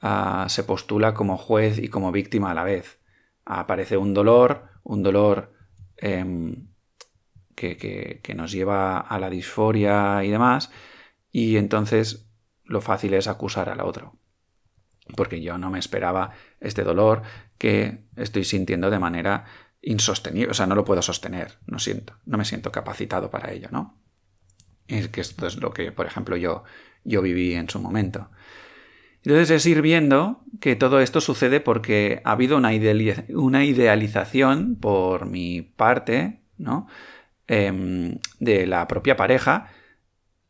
ah, 0.00 0.46
se 0.48 0.64
postula 0.64 1.14
como 1.14 1.36
juez 1.36 1.78
y 1.78 1.88
como 1.88 2.10
víctima 2.10 2.50
a 2.50 2.54
la 2.54 2.64
vez. 2.64 2.98
Aparece 3.44 3.96
un 3.96 4.14
dolor, 4.14 4.68
un 4.82 5.02
dolor 5.02 5.52
em, 5.96 6.70
que, 7.54 8.34
nos 8.34 8.52
lleva 8.52 8.98
a 8.98 9.18
la 9.20 9.30
disforia 9.30 10.24
y 10.24 10.30
demás, 10.30 10.70
y 11.30 11.56
entonces 11.56 12.30
lo 12.64 12.80
fácil 12.80 13.14
es 13.14 13.28
acusar 13.28 13.68
al 13.68 13.80
otro. 13.80 14.18
Porque 15.16 15.40
yo 15.40 15.58
no 15.58 15.70
me 15.70 15.78
esperaba 15.78 16.30
este 16.60 16.82
dolor 16.82 17.22
que 17.58 18.06
estoy 18.16 18.44
sintiendo 18.44 18.90
de 18.90 18.98
manera 18.98 19.44
insostenible, 19.82 20.50
o 20.50 20.54
sea, 20.54 20.66
no 20.66 20.74
lo 20.74 20.84
puedo 20.84 21.02
sostener, 21.02 21.58
no 21.66 21.78
siento, 21.78 22.14
no 22.26 22.38
me 22.38 22.44
siento 22.44 22.70
capacitado 22.72 23.30
para 23.30 23.52
ello, 23.52 23.68
¿no? 23.70 23.98
Es 24.86 25.08
que 25.08 25.20
esto 25.20 25.46
es 25.46 25.56
lo 25.56 25.72
que, 25.72 25.92
por 25.92 26.06
ejemplo, 26.06 26.36
yo, 26.36 26.64
yo 27.04 27.22
viví 27.22 27.54
en 27.54 27.68
su 27.68 27.80
momento. 27.80 28.28
Entonces 29.22 29.50
es 29.50 29.66
ir 29.66 29.82
viendo 29.82 30.42
que 30.60 30.76
todo 30.76 31.00
esto 31.00 31.20
sucede 31.20 31.60
porque 31.60 32.22
ha 32.24 32.32
habido 32.32 32.56
una, 32.56 32.70
una 33.28 33.64
idealización 33.64 34.76
por 34.76 35.26
mi 35.26 35.62
parte, 35.62 36.40
¿no? 36.56 36.88
Em, 37.46 38.18
de 38.38 38.66
la 38.66 38.86
propia 38.86 39.16
pareja 39.16 39.72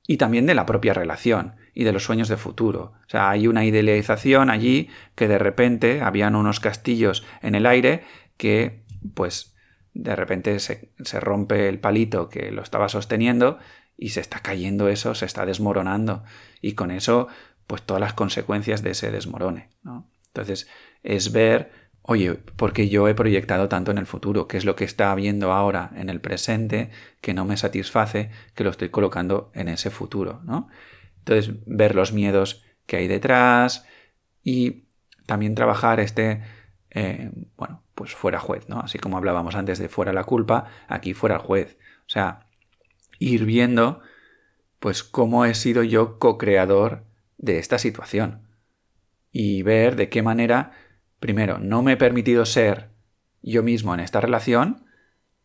y 0.07 0.19
también 0.19 0.45
de 0.45 0.55
la 0.55 0.67
propia 0.67 0.93
relación 0.93 1.57
y 1.73 1.85
de 1.85 1.93
los 1.93 2.05
sueños 2.05 2.29
de 2.29 2.37
futuro. 2.37 2.93
O 3.07 3.09
sea, 3.09 3.31
hay 3.31 3.47
una 3.47 3.65
idealización 3.65 4.51
allí 4.51 4.91
que 5.15 5.27
de 5.27 5.39
repente 5.39 6.03
habían 6.03 6.37
unos 6.37 6.61
castillos 6.61 7.25
en 7.41 7.55
el 7.55 7.65
aire 7.65 8.05
que, 8.37 8.80
pues, 9.15 9.55
de 9.95 10.15
repente 10.17 10.59
se, 10.61 10.93
se 11.03 11.21
rompe 11.21 11.69
el 11.69 11.81
palito 11.81 12.29
que 12.29 12.51
lo 12.51 12.63
estaba 12.63 12.89
sosteniendo 12.89 13.59
y 13.97 14.11
se 14.11 14.21
está 14.21 14.41
cayendo 14.41 14.89
eso, 14.89 15.15
se 15.15 15.27
está 15.27 15.45
desmoronando. 15.45 16.25
Y 16.63 16.73
con 16.73 16.91
eso, 16.91 17.29
pues 17.67 17.83
todas 17.83 18.01
las 18.01 18.15
consecuencias 18.15 18.83
de 18.83 18.91
ese 18.91 19.11
desmorone. 19.11 19.69
¿no? 19.83 20.11
Entonces, 20.29 20.69
es 21.03 21.33
ver, 21.33 21.71
oye, 22.03 22.35
porque 22.57 22.89
yo 22.89 23.09
he 23.09 23.15
proyectado 23.15 23.69
tanto 23.69 23.91
en 23.91 23.99
el 23.99 24.07
futuro, 24.07 24.49
qué 24.49 24.57
es 24.57 24.65
lo 24.65 24.75
que 24.75 24.85
está 24.85 25.13
habiendo 25.13 25.53
ahora 25.53 25.91
en 25.95 26.09
el 26.09 26.21
presente 26.21 26.91
que 27.21 27.35
no 27.35 27.45
me 27.45 27.57
satisface, 27.57 28.31
que 28.55 28.65
lo 28.65 28.71
estoy 28.71 28.89
colocando 28.89 29.51
en 29.55 29.69
ese 29.69 29.91
futuro. 29.91 30.41
¿no? 30.45 30.69
Entonces, 31.19 31.55
ver 31.67 31.95
los 31.95 32.13
miedos 32.13 32.65
que 32.87 32.97
hay 32.97 33.07
detrás 33.07 33.85
y 34.43 34.87
también 35.27 35.55
trabajar 35.55 36.01
este, 36.01 36.43
eh, 36.91 37.31
bueno, 37.57 37.83
pues 38.01 38.15
fuera 38.15 38.41
juez, 38.41 38.67
¿no? 38.67 38.81
Así 38.81 38.99
como 38.99 39.19
hablábamos 39.19 39.57
antes 39.57 39.79
de 39.79 39.91
fuera 39.91 40.15
la 40.15 40.25
culpa, 40.25 40.71
aquí 40.89 41.13
fuera 41.13 41.35
el 41.35 41.43
juez. 41.43 41.77
O 42.07 42.09
sea, 42.09 42.47
ir 43.19 43.45
viendo 43.45 44.01
pues 44.79 45.03
cómo 45.03 45.45
he 45.45 45.53
sido 45.53 45.83
yo 45.83 46.19
co-creador 46.19 47.05
de 47.37 47.59
esta 47.59 47.79
situación 47.79 48.49
y 49.33 49.61
ver 49.65 49.97
de 49.97 50.09
qué 50.09 50.23
manera, 50.23 50.73
primero, 51.19 51.59
no 51.59 51.83
me 51.83 51.93
he 51.93 51.97
permitido 51.99 52.47
ser 52.47 52.89
yo 53.43 53.63
mismo 53.63 53.93
en 53.93 54.01
esta 54.01 54.23
relación 54.23 54.87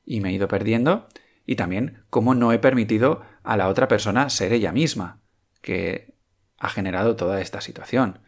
y 0.06 0.22
me 0.22 0.30
he 0.30 0.32
ido 0.32 0.48
perdiendo 0.48 1.10
y 1.46 1.58
también 1.58 2.06
cómo 2.10 2.36
no 2.36 2.54
he 2.54 2.60
permitido 2.60 3.22
a 3.44 3.58
la 3.58 3.68
otra 3.68 3.90
persona 3.90 4.30
ser 4.30 4.54
ella 4.54 4.72
misma, 4.72 5.20
que 5.62 6.16
ha 6.58 6.70
generado 6.70 7.18
toda 7.18 7.42
esta 7.42 7.60
situación. 7.60 8.20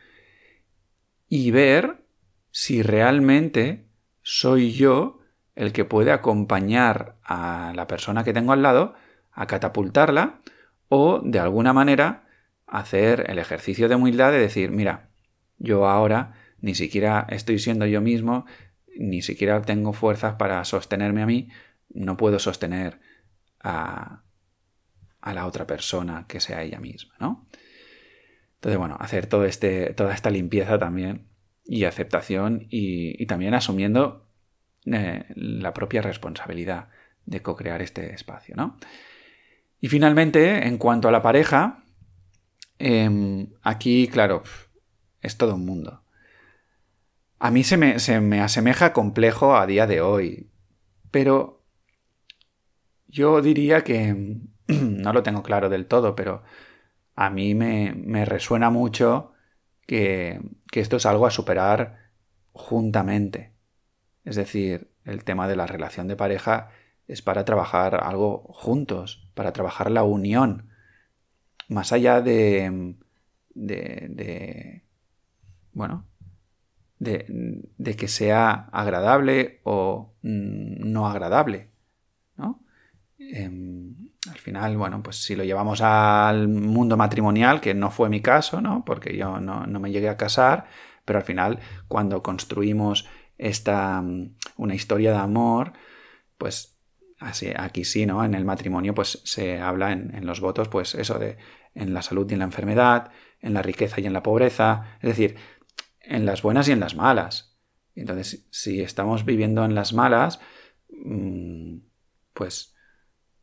Y 1.30 1.52
ver 1.52 2.04
si 2.52 2.82
realmente 2.82 3.87
soy 4.30 4.74
yo 4.74 5.22
el 5.56 5.72
que 5.72 5.86
puede 5.86 6.12
acompañar 6.12 7.16
a 7.24 7.72
la 7.74 7.88
persona 7.88 8.26
que 8.26 8.34
tengo 8.34 8.52
al 8.52 8.62
lado 8.62 8.94
a 9.32 9.48
catapultarla 9.48 10.42
o 10.90 11.22
de 11.24 11.40
alguna 11.40 11.72
manera 11.72 12.28
hacer 12.66 13.24
el 13.30 13.40
ejercicio 13.40 13.88
de 13.88 13.96
humildad 13.96 14.34
de 14.34 14.40
decir, 14.40 14.70
mira, 14.72 15.08
yo 15.60 15.88
ahora 15.88 16.34
ni 16.60 16.76
siquiera 16.76 17.26
estoy 17.30 17.58
siendo 17.58 17.86
yo 17.86 18.02
mismo, 18.02 18.46
ni 18.98 19.22
siquiera 19.22 19.62
tengo 19.62 19.94
fuerzas 19.94 20.36
para 20.36 20.66
sostenerme 20.66 21.22
a 21.22 21.26
mí, 21.26 21.48
no 21.94 22.18
puedo 22.18 22.38
sostener 22.38 23.00
a, 23.62 24.24
a 25.22 25.34
la 25.34 25.46
otra 25.46 25.66
persona 25.66 26.26
que 26.28 26.42
sea 26.42 26.64
ella 26.64 26.82
misma, 26.82 27.14
¿no? 27.22 27.48
Entonces, 28.56 28.78
bueno, 28.78 28.98
hacer 29.00 29.28
todo 29.28 29.46
este, 29.46 29.94
toda 29.94 30.14
esta 30.14 30.30
limpieza 30.30 30.78
también 30.78 31.28
y 31.68 31.84
aceptación 31.84 32.68
y, 32.70 33.26
también 33.26 33.54
asumiendo 33.54 34.26
eh, 34.86 35.26
la 35.36 35.74
propia 35.74 36.02
responsabilidad 36.02 36.90
de 37.26 37.42
co-crear 37.42 37.82
este 37.82 38.14
espacio, 38.14 38.56
¿no? 38.56 38.78
Y 39.80 39.90
finalmente, 39.90 40.66
en 40.68 40.78
cuanto 40.78 41.08
a 41.08 41.12
la 41.12 41.22
pareja, 41.22 41.84
em, 42.80 43.50
aquí, 43.62 44.08
claro, 44.08 44.44
es 45.22 45.38
todo 45.38 45.56
un 45.56 45.66
mundo. 45.66 46.02
A 47.40 47.52
mí 47.52 47.64
se 47.64 47.78
me, 47.78 48.00
se 48.00 48.20
me 48.22 48.42
asemeja 48.42 48.94
complejo 48.94 49.56
a 49.56 49.68
día 49.68 49.86
de 49.86 50.02
hoy, 50.02 50.50
pero 51.12 51.64
yo 53.08 53.42
diría 53.42 53.84
que 53.84 54.38
no 54.68 55.14
lo 55.14 55.24
tengo 55.24 55.44
claro 55.44 55.70
del 55.70 55.86
todo, 55.86 56.16
pero 56.16 56.44
a 57.16 57.30
mí 57.30 57.54
me, 57.56 57.94
me 57.94 58.26
resuena 58.26 58.70
mucho 58.70 59.34
que, 59.86 60.40
que, 60.72 60.80
esto 60.80 60.98
es 60.98 61.06
algo 61.06 61.26
a 61.26 61.32
superar 61.32 62.10
juntamente. 62.54 63.54
Es 64.26 64.36
decir, 64.36 64.92
el 65.06 65.24
tema 65.24 65.48
de 65.48 65.56
la 65.56 65.68
relación 65.68 66.08
de 66.08 66.16
pareja 66.16 66.70
es 67.08 67.22
para 67.22 67.46
trabajar 67.46 68.04
algo 68.04 68.40
juntos, 68.50 69.30
para 69.34 69.54
trabajar 69.54 69.90
la 69.92 70.04
unión, 70.04 70.70
más 71.70 71.92
allá 71.92 72.22
de, 72.22 72.96
de, 73.54 74.84
bueno, 75.72 76.06
de, 77.00 77.64
de, 77.78 77.96
que 77.96 78.08
sea 78.08 78.70
agradable 78.72 79.62
o 79.64 80.14
no 80.22 81.08
agradable, 81.08 81.70
¿no? 82.36 82.62
Em, 83.20 84.07
Al 84.30 84.38
final, 84.38 84.78
bueno, 84.78 85.02
pues 85.02 85.18
si 85.18 85.36
lo 85.36 85.44
llevamos 85.44 85.82
al 85.82 86.48
mundo 86.48 86.98
matrimonial, 86.98 87.62
que 87.62 87.74
no 87.74 87.92
fue 87.92 88.10
mi 88.10 88.22
caso, 88.22 88.62
¿no? 88.62 88.84
Porque 88.86 89.16
yo 89.16 89.40
no, 89.40 89.66
no 89.66 89.80
me 89.80 89.92
llegué 89.92 90.10
a 90.10 90.18
casar, 90.18 90.68
pero 91.06 91.20
al 91.20 91.26
final, 91.26 91.60
cuando 91.88 92.22
construimos 92.22 93.08
esta, 93.38 94.02
mm, 94.02 94.36
una 94.58 94.76
historia 94.76 95.12
de 95.12 95.18
amor, 95.18 95.74
pues 96.38 96.78
así, 97.20 97.52
aquí 97.56 97.86
sí, 97.86 98.06
¿no? 98.06 98.24
En 98.24 98.34
el 98.34 98.46
matrimonio, 98.46 98.94
pues 98.94 99.22
se 99.24 99.60
habla 99.60 99.92
en, 99.92 100.14
en 100.16 100.26
los 100.26 100.42
votos, 100.42 100.68
pues 100.70 100.96
eso 100.96 101.20
de 101.20 101.38
en 101.74 101.94
la 101.94 102.02
salud 102.02 102.30
y 102.30 102.34
en 102.34 102.40
la 102.40 102.46
enfermedad, 102.46 103.12
en 103.40 103.54
la 103.54 103.62
riqueza 103.62 104.02
y 104.02 104.06
en 104.06 104.14
la 104.14 104.24
pobreza, 104.24 104.98
es 105.02 105.10
decir, 105.10 105.36
en 106.02 106.26
las 106.26 106.42
buenas 106.42 106.68
y 106.68 106.72
en 106.72 106.80
las 106.80 106.96
malas. 106.96 107.58
Entonces, 107.96 108.48
si 108.52 108.82
estamos 108.82 109.26
viviendo 109.26 109.64
en 109.66 109.76
las 109.76 109.94
malas, 109.94 110.40
mm, 110.90 111.78
pues 112.34 112.76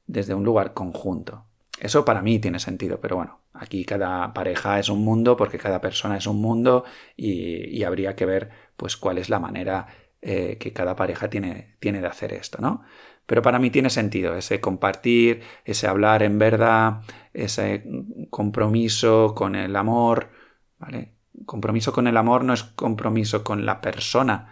desde 0.07 0.35
un 0.35 0.45
lugar 0.45 0.75
conjunto. 0.75 1.45
Eso 1.79 2.05
para 2.05 2.23
mí 2.23 2.39
tiene 2.39 2.59
sentido, 2.61 3.01
pero 3.01 3.17
bueno, 3.17 3.41
aquí 3.53 3.85
cada 3.85 4.33
pareja 4.33 4.79
es 4.79 4.89
un 4.89 5.05
mundo 5.05 5.37
porque 5.37 5.59
cada 5.59 5.81
persona 5.81 6.17
es 6.17 6.27
un 6.27 6.41
mundo 6.41 6.85
y, 7.17 7.83
habría 7.83 8.15
que 8.15 8.27
ver 8.27 8.51
pues 8.77 8.97
cuál 8.97 9.19
es 9.19 9.29
la 9.29 9.41
manera 9.41 9.87
eh, 10.23 10.57
que 10.59 10.73
cada 10.73 10.97
pareja 10.97 11.29
tiene, 11.29 11.77
tiene 11.81 12.01
de 12.01 12.07
hacer 12.07 12.33
esto, 12.33 12.59
¿no? 12.61 12.83
Pero 13.27 13.43
para 13.43 13.59
mí 13.59 13.71
tiene 13.71 13.91
sentido 13.91 14.37
ese 14.37 14.61
compartir, 14.61 15.43
ese 15.65 15.87
hablar 15.87 16.23
en 16.23 16.39
verdad, 16.39 17.01
ese 17.33 17.85
compromiso 18.31 19.35
con 19.35 19.55
el 19.55 19.77
amor, 19.77 20.31
¿vale? 20.79 21.15
Compromiso 21.47 21.93
con 21.93 22.07
el 22.07 22.17
amor 22.17 22.45
no 22.45 22.53
es 22.53 22.63
compromiso 22.63 23.43
con 23.43 23.67
la 23.67 23.81
persona. 23.81 24.49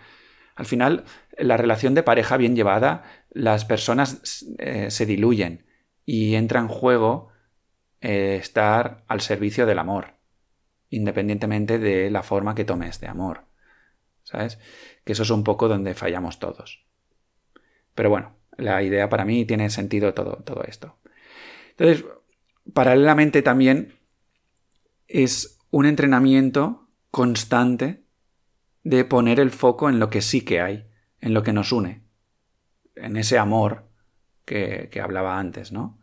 Al 0.55 0.67
final, 0.67 1.05
la 1.39 1.57
relación 1.57 1.95
de 1.95 2.03
pareja 2.03 2.37
bien 2.37 2.57
llevada, 2.57 3.05
las 3.31 3.65
personas 3.65 4.45
eh, 4.59 4.91
se 4.91 5.07
diluyen 5.07 5.67
y 6.05 6.35
entra 6.35 6.61
en 6.61 6.69
juego 6.69 7.29
eh, 8.01 8.37
estar 8.41 9.05
al 9.09 9.21
servicio 9.21 9.67
del 9.67 9.79
amor, 9.79 10.15
independientemente 10.91 11.79
de 11.79 12.11
la 12.11 12.23
forma 12.23 12.55
que 12.55 12.65
tomes 12.65 13.01
de 13.01 13.09
amor. 13.09 13.47
¿Sabes? 14.25 14.59
Que 15.05 15.13
eso 15.13 15.25
es 15.25 15.31
un 15.31 15.43
poco 15.45 15.69
donde 15.69 15.95
fallamos 15.95 16.39
todos. 16.39 16.87
Pero 17.95 18.11
bueno, 18.11 18.37
la 18.57 18.83
idea 18.83 19.09
para 19.09 19.25
mí 19.25 19.45
tiene 19.45 19.71
sentido 19.71 20.15
todo, 20.15 20.43
todo 20.45 20.63
esto. 20.65 20.99
Entonces, 21.71 22.05
paralelamente 22.73 23.43
también 23.43 23.99
es 25.09 25.59
un 25.71 25.87
entrenamiento 25.87 26.89
constante 27.11 28.05
de 28.85 29.05
poner 29.05 29.41
el 29.41 29.51
foco 29.51 29.89
en 29.89 29.99
lo 29.99 30.11
que 30.11 30.23
sí 30.23 30.43
que 30.43 30.61
hay, 30.61 30.89
en 31.23 31.33
lo 31.33 31.43
que 31.43 31.55
nos 31.55 31.73
une, 31.73 32.03
en 32.95 33.17
ese 33.17 33.39
amor 33.39 33.85
que, 34.45 34.91
que 34.93 35.01
hablaba 35.01 35.39
antes, 35.39 35.73
¿no? 35.73 35.99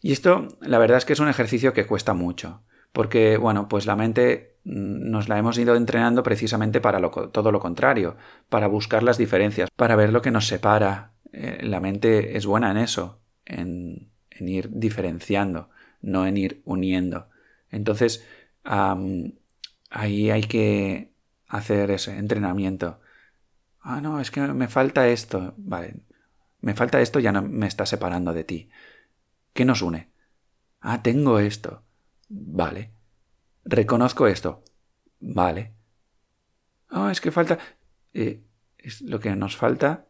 Y 0.00 0.12
esto, 0.12 0.48
la 0.60 0.78
verdad 0.78 0.98
es 0.98 1.04
que 1.04 1.12
es 1.12 1.20
un 1.20 1.28
ejercicio 1.28 1.74
que 1.74 1.86
cuesta 1.86 2.14
mucho, 2.14 2.62
porque, 2.92 3.36
bueno, 3.38 3.68
pues 3.68 3.86
la 3.86 3.96
mente 3.96 4.56
mm, 4.64 5.10
nos 5.10 5.28
la 5.28 5.36
hemos 5.36 5.58
ido 5.58 5.74
entrenando 5.74 6.22
precisamente 6.22 6.80
para 6.80 7.00
todo 7.10 7.50
lo 7.50 7.58
contrario, 7.58 8.16
para 8.48 8.68
buscar 8.68 9.02
las 9.02 9.18
diferencias, 9.18 9.68
para 9.74 9.96
ver 9.96 10.12
lo 10.12 10.22
que 10.22 10.30
nos 10.30 10.46
separa, 10.46 11.14
eh, 11.32 11.58
la 11.62 11.80
mente 11.80 12.36
es 12.36 12.46
buena 12.46 12.70
en 12.70 12.76
eso, 12.76 13.20
en, 13.44 14.12
ir 14.38 14.70
diferenciando, 14.70 15.70
no 16.02 16.26
en 16.26 16.36
ir 16.36 16.62
uniendo. 16.64 17.28
Entonces, 17.70 18.24
ahí 18.62 20.30
hay 20.30 20.42
que 20.42 21.12
hacer 21.48 21.90
ese 21.90 22.16
entrenamiento. 22.18 23.00
Ah, 23.86 24.00
no, 24.00 24.18
es 24.18 24.30
que 24.30 24.40
me 24.40 24.68
falta 24.68 25.08
esto. 25.08 25.54
Vale, 25.58 25.96
me 26.62 26.74
falta 26.74 27.00
esto, 27.02 27.20
ya 27.20 27.32
no 27.32 27.42
me 27.42 27.66
está 27.66 27.84
separando 27.84 28.32
de 28.32 28.44
ti. 28.44 28.70
¿Qué 29.52 29.66
nos 29.66 29.82
une? 29.82 30.10
Ah, 30.80 31.02
tengo 31.02 31.38
esto. 31.38 31.82
Vale. 32.28 32.92
Reconozco 33.64 34.26
esto. 34.26 34.64
Vale. 35.20 35.74
Ah, 36.88 37.10
es 37.12 37.20
que 37.20 37.30
falta... 37.30 37.58
Eh, 38.14 38.42
es 38.78 39.02
lo 39.02 39.20
que 39.20 39.36
nos 39.36 39.56
falta 39.56 40.06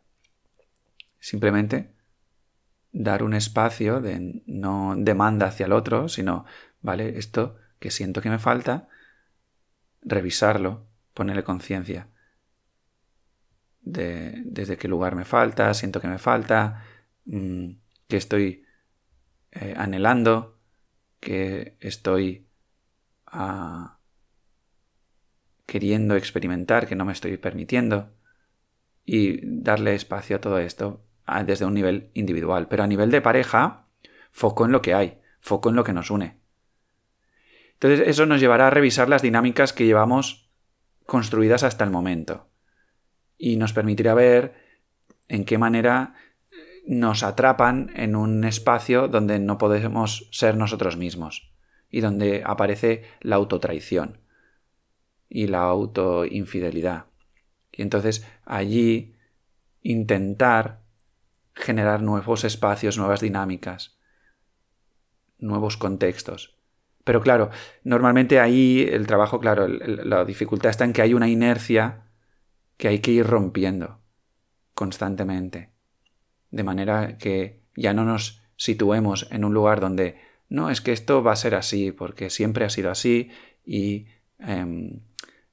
simplemente 1.19 1.95
dar 2.93 3.25
un 3.25 3.35
espacio 3.35 4.01
de 4.01 4.43
no 4.47 4.95
demanda 4.97 5.47
hacia 5.47 5.67
el 5.67 5.73
otro, 5.73 6.09
sino, 6.09 6.45
vale, 6.81 7.19
esto 7.19 7.57
que 7.81 7.91
siento 7.91 8.21
que 8.21 8.31
me 8.31 8.39
falta, 8.39 8.89
revisarlo, 10.03 10.87
ponerle 11.13 11.43
conciencia 11.43 12.09
de 13.85 14.43
desde 14.45 14.77
qué 14.77 14.89
lugar 14.89 15.15
me 15.15 15.25
falta, 15.25 15.73
siento 15.75 16.01
que 16.01 16.09
me 16.09 16.19
falta, 16.19 16.85
mm, 17.27 17.71
que 18.09 18.17
estoy 18.17 18.65
eh, 19.53 19.75
anhelando, 19.77 20.59
que 21.21 21.77
estoy 21.81 22.49
ah, 23.27 23.99
queriendo 25.67 26.17
experimentar, 26.17 26.87
que 26.87 26.97
no 26.97 27.05
me 27.05 27.13
estoy 27.13 27.37
permitiendo, 27.37 28.13
y 29.05 29.41
darle 29.43 29.95
espacio 29.95 30.37
a 30.37 30.41
todo 30.41 30.59
esto 30.59 31.05
desde 31.47 31.65
un 31.65 31.75
nivel 31.75 32.11
individual. 32.15 32.69
Pero 32.69 32.83
a 32.83 32.87
nivel 32.87 33.11
de 33.11 33.21
pareja, 33.21 33.87
foco 34.33 34.65
en 34.65 34.73
lo 34.73 34.83
que 34.83 34.95
hay, 34.95 35.21
foco 35.41 35.71
en 35.71 35.77
lo 35.77 35.85
que 35.85 35.93
nos 35.93 36.11
une. 36.11 36.41
Entonces 37.75 38.07
eso 38.07 38.27
nos 38.27 38.41
llevará 38.41 38.69
a 38.69 38.71
revisar 38.71 39.09
las 39.09 39.23
dinámicas 39.23 39.73
que 39.73 39.85
llevamos 39.85 40.51
construidas 41.07 41.63
hasta 41.65 41.85
el 41.85 41.91
momento. 41.91 42.49
Y 43.37 43.57
nos 43.57 43.73
permitirá 43.73 44.15
ver 44.15 44.55
en 45.29 45.45
qué 45.45 45.59
manera 45.59 46.15
nos 46.87 47.23
atrapan 47.23 47.91
en 47.95 48.15
un 48.15 48.45
espacio 48.45 49.09
donde 49.09 49.39
no 49.39 49.59
podemos 49.59 50.29
ser 50.31 50.57
nosotros 50.57 50.97
mismos 50.97 51.53
y 51.91 52.01
donde 52.01 52.43
aparece 52.45 53.05
la 53.21 53.37
autotraición 53.37 54.19
y 55.29 55.47
la 55.47 55.63
autoinfidelidad. 55.63 57.07
Y 57.73 57.83
entonces 57.83 58.27
allí 58.45 59.17
intentar 59.83 60.83
generar 61.55 62.03
nuevos 62.03 62.45
espacios, 62.45 62.99
nuevas 62.99 63.21
dinámicas, 63.21 63.99
nuevos 65.39 65.77
contextos. 65.77 66.59
Pero 67.05 67.21
claro, 67.21 67.51
normalmente 67.83 68.41
ahí 68.41 68.87
el 68.91 69.07
trabajo, 69.07 69.39
claro, 69.39 69.69
la 69.69 70.25
dificultad 70.25 70.71
está 70.71 70.85
en 70.85 70.93
que 70.93 71.03
hay 71.03 71.15
una 71.15 71.29
inercia 71.29 72.04
que 72.85 72.89
hay 72.89 72.99
que 72.99 73.13
ir 73.13 73.27
rompiendo 73.27 74.03
constantemente. 74.75 75.71
De 76.51 76.65
manera 76.65 77.17
que 77.17 77.63
ya 77.75 77.95
no 77.95 78.05
nos 78.05 78.43
situemos 78.57 79.27
en 79.31 79.47
un 79.47 79.55
lugar 79.55 79.81
donde 79.81 80.21
no, 80.51 80.69
es 80.69 80.83
que 80.83 80.93
esto 80.93 81.23
va 81.23 81.33
a 81.33 81.37
ser 81.37 81.55
así, 81.55 81.93
porque 81.93 82.29
siempre 82.29 82.67
ha 82.67 82.69
sido 82.69 82.91
así 82.91 83.31
y 83.65 84.09
em, 84.39 85.01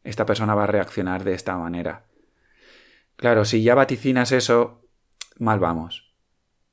esta 0.04 0.26
persona 0.26 0.56
va 0.56 0.65
a 0.65 0.67
reaccionar 0.67 1.24
de 1.24 1.34
esta 1.34 1.56
manera. 1.56 2.04
Claro, 3.15 3.46
si 3.46 3.63
ya 3.63 3.76
vaticinas 3.76 4.34
eso, 4.34 4.82
mal 5.39 5.62
vamos. 5.62 6.13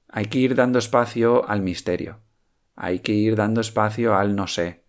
Hay 0.09 0.25
que 0.25 0.41
ir 0.41 0.57
dando 0.57 0.81
espacio 0.81 1.49
al 1.49 1.63
misterio. 1.63 2.19
Hay 2.75 2.99
que 2.99 3.13
ir 3.13 3.37
dando 3.37 3.61
espacio 3.61 4.17
al 4.17 4.35
no 4.35 4.49
sé. 4.49 4.83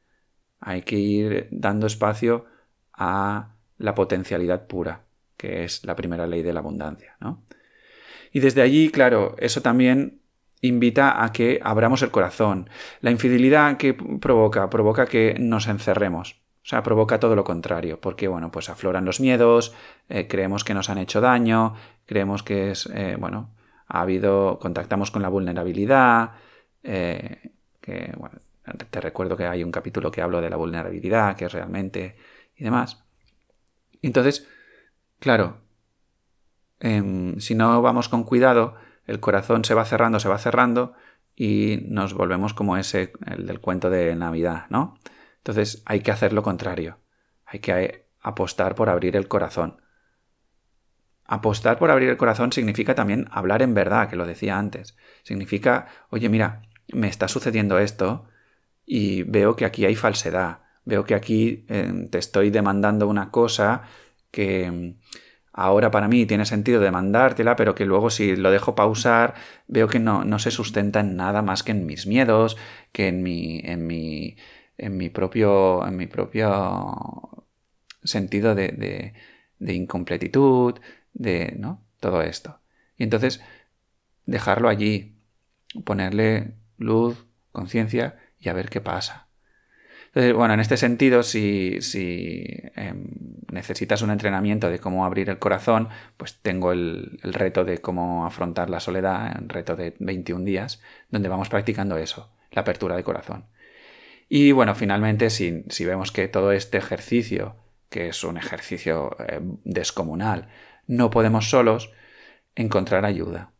Hay 0.60 0.82
que 0.82 0.96
ir 0.96 1.48
dando 1.52 1.86
espacio 1.86 2.48
a 2.92 3.54
la 3.78 3.94
potencialidad 3.94 4.66
pura, 4.66 5.06
que 5.40 5.64
es 5.64 5.86
la 5.86 5.96
primera 5.96 6.28
ley 6.28 6.44
de 6.44 6.52
la 6.52 6.60
abundancia. 6.60 7.16
¿no? 7.22 7.46
Y 8.34 8.42
desde 8.42 8.62
allí, 8.62 8.90
claro, 8.90 9.36
eso 9.40 9.62
también 9.62 10.20
invita 10.62 11.24
a 11.24 11.32
que 11.32 11.62
abramos 11.64 12.02
el 12.02 12.12
corazón. 12.12 12.70
La 13.00 13.10
infidelidad 13.10 13.78
que 13.78 13.94
provoca, 13.94 14.70
provoca 14.70 15.06
que 15.06 15.38
nos 15.40 15.68
encerremos. 15.68 16.42
O 16.62 16.68
sea, 16.70 16.84
provoca 16.84 17.22
todo 17.22 17.38
lo 17.38 17.46
contrario, 17.46 18.02
porque 18.02 18.28
bueno, 18.28 18.52
pues 18.52 18.70
afloran 18.70 19.06
los 19.06 19.22
miedos, 19.22 19.74
eh, 20.10 20.28
creemos 20.28 20.66
que 20.66 20.74
nos 20.74 20.90
han 20.90 20.98
hecho 20.98 21.22
daño, 21.22 21.74
creemos 22.06 22.44
que 22.44 22.72
es, 22.72 22.88
eh, 22.94 23.16
bueno, 23.18 23.56
ha 23.88 24.02
habido, 24.02 24.60
contactamos 24.60 25.10
con 25.10 25.22
la 25.22 25.30
vulnerabilidad, 25.30 26.34
eh, 26.84 27.54
que, 27.80 28.14
te 28.92 29.02
recuerdo 29.02 29.38
que 29.38 29.46
hay 29.46 29.64
un 29.64 29.72
capítulo 29.72 30.12
que 30.12 30.22
hablo 30.22 30.42
de 30.42 30.50
la 30.50 30.58
vulnerabilidad, 30.58 31.38
que 31.38 31.46
es 31.46 31.54
realmente 31.54 32.18
y 32.58 32.66
demás. 32.66 33.06
Entonces, 34.02 34.46
claro, 35.20 35.62
si 36.80 37.56
no 37.56 37.82
vamos 37.82 38.10
con 38.10 38.24
cuidado, 38.24 38.76
el 39.06 39.20
corazón 39.20 39.66
se 39.66 39.74
va 39.74 39.86
cerrando, 39.86 40.20
se 40.20 40.30
va 40.30 40.38
cerrando 40.38 40.94
y 41.36 41.86
nos 41.88 42.14
volvemos 42.14 42.54
como 42.54 42.78
ese, 42.78 43.14
el 43.26 43.48
del 43.48 43.60
cuento 43.60 43.90
de 43.90 44.16
Navidad, 44.16 44.66
¿no? 44.70 44.98
Entonces 45.38 45.82
hay 45.86 46.02
que 46.02 46.12
hacer 46.12 46.34
lo 46.34 46.44
contrario. 46.44 47.00
Hay 47.46 47.60
que 47.60 48.06
apostar 48.22 48.76
por 48.76 48.90
abrir 48.90 49.16
el 49.16 49.28
corazón. 49.28 49.82
Apostar 51.26 51.80
por 51.80 51.92
abrir 51.92 52.10
el 52.10 52.18
corazón 52.18 52.52
significa 52.52 52.96
también 52.96 53.28
hablar 53.32 53.62
en 53.62 53.74
verdad, 53.74 54.10
que 54.10 54.16
lo 54.16 54.26
decía 54.26 54.58
antes. 54.58 54.98
Significa, 55.24 55.88
oye, 56.10 56.30
mira, 56.30 56.62
me 56.92 57.08
está 57.08 57.28
sucediendo 57.28 57.80
esto 57.80 58.26
y 58.86 59.24
veo 59.24 59.56
que 59.56 59.66
aquí 59.66 59.86
hay 59.86 59.96
falsedad. 59.96 60.60
Veo 60.86 61.06
que 61.06 61.16
aquí 61.16 61.66
eh, 61.70 62.08
te 62.12 62.18
estoy 62.18 62.50
demandando 62.50 63.08
una 63.08 63.32
cosa 63.32 63.84
que 64.32 64.96
ahora 65.54 65.92
para 65.92 66.08
mí 66.08 66.26
tiene 66.26 66.46
sentido 66.46 66.80
demandártela, 66.82 67.56
pero 67.56 67.76
que 67.76 67.86
luego 67.86 68.10
si 68.10 68.36
lo 68.36 68.52
dejo 68.52 68.76
pausar, 68.76 69.36
veo 69.68 69.88
que 69.88 70.00
no, 70.00 70.24
no 70.24 70.40
se 70.40 70.52
sustenta 70.52 71.02
en 71.02 71.16
nada 71.16 71.42
más 71.42 71.64
que 71.64 71.72
en 71.72 71.86
mis 71.86 72.08
miedos, 72.08 72.58
que 72.92 73.08
en 73.08 73.24
mi, 73.24 73.60
en 73.64 73.88
mi, 73.88 74.38
en 74.78 74.98
mi 74.98 75.10
propio, 75.10 75.86
en 75.88 75.98
mi 75.98 76.08
propio 76.08 77.46
sentido 78.04 78.56
de, 78.56 78.70
de, 78.70 79.14
de 79.60 79.74
incompletitud, 79.74 80.80
de, 81.14 81.56
¿no? 81.58 81.84
Todo 82.00 82.22
esto. 82.22 82.60
Y 82.98 83.04
entonces, 83.04 83.42
dejarlo 84.26 84.70
allí, 84.70 85.18
ponerle 85.86 86.54
luz, 86.78 87.26
conciencia 87.52 88.20
y 88.40 88.50
a 88.50 88.54
ver 88.54 88.70
qué 88.70 88.82
pasa. 88.82 89.29
Bueno, 90.14 90.56
en 90.56 90.60
este 90.60 90.76
sentido, 90.78 91.22
si, 91.22 91.78
em, 92.76 93.08
necesitas 93.52 94.02
un 94.02 94.10
entrenamiento 94.10 94.70
de 94.70 94.80
cómo 94.80 95.06
abrir 95.06 95.30
el 95.30 95.38
corazón, 95.38 95.90
pues 96.18 96.40
tengo 96.42 96.72
el, 96.72 97.20
reto 97.24 97.64
de 97.64 97.78
cómo 97.80 98.26
afrontar 98.26 98.70
la 98.70 98.80
soledad, 98.80 99.38
un 99.40 99.50
reto 99.50 99.76
de 99.76 99.96
21 100.00 100.46
días, 100.46 100.82
donde 101.10 101.30
vamos 101.30 101.50
practicando 101.50 101.98
eso, 101.98 102.32
la 102.52 102.62
apertura 102.64 102.96
de 102.96 103.04
corazón. 103.04 103.46
Y 104.30 104.52
bueno, 104.52 104.76
finalmente, 104.76 105.30
si, 105.30 105.64
si 105.70 105.86
vemos 105.86 106.12
que 106.12 106.28
todo 106.28 106.52
este 106.52 106.78
ejercicio, 106.78 107.56
que 107.90 108.10
es 108.10 108.24
un 108.24 108.38
ejercicio 108.38 109.16
em, 109.28 109.58
descomunal, 109.64 110.50
no 110.88 111.10
podemos 111.12 111.50
solos, 111.50 111.92
encontrar 112.56 113.06
ayuda. 113.06 113.54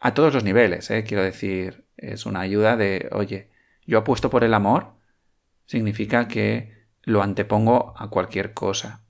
A 0.00 0.14
todos 0.14 0.34
los 0.34 0.44
niveles, 0.44 0.90
¿eh? 0.90 1.04
quiero 1.04 1.22
decir, 1.22 1.86
es 1.96 2.26
una 2.26 2.40
ayuda 2.40 2.76
de, 2.76 3.08
oye, 3.12 3.50
yo 3.86 3.98
apuesto 3.98 4.30
por 4.30 4.44
el 4.44 4.54
amor, 4.54 4.97
significa 5.68 6.28
que 6.28 6.72
lo 7.02 7.22
antepongo 7.22 7.94
a 7.96 8.08
cualquier 8.08 8.54
cosa. 8.54 9.04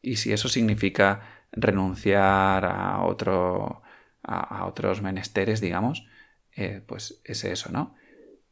Y 0.00 0.16
si 0.16 0.32
eso 0.32 0.48
significa 0.48 1.44
renunciar 1.52 2.64
a, 2.64 3.02
otro, 3.04 3.82
a, 4.22 4.64
otros 4.64 5.02
menesteres, 5.02 5.60
digamos, 5.60 6.06
eh, 6.56 6.82
pues 6.86 7.20
es 7.24 7.44
eso, 7.44 7.70
¿no? 7.70 7.94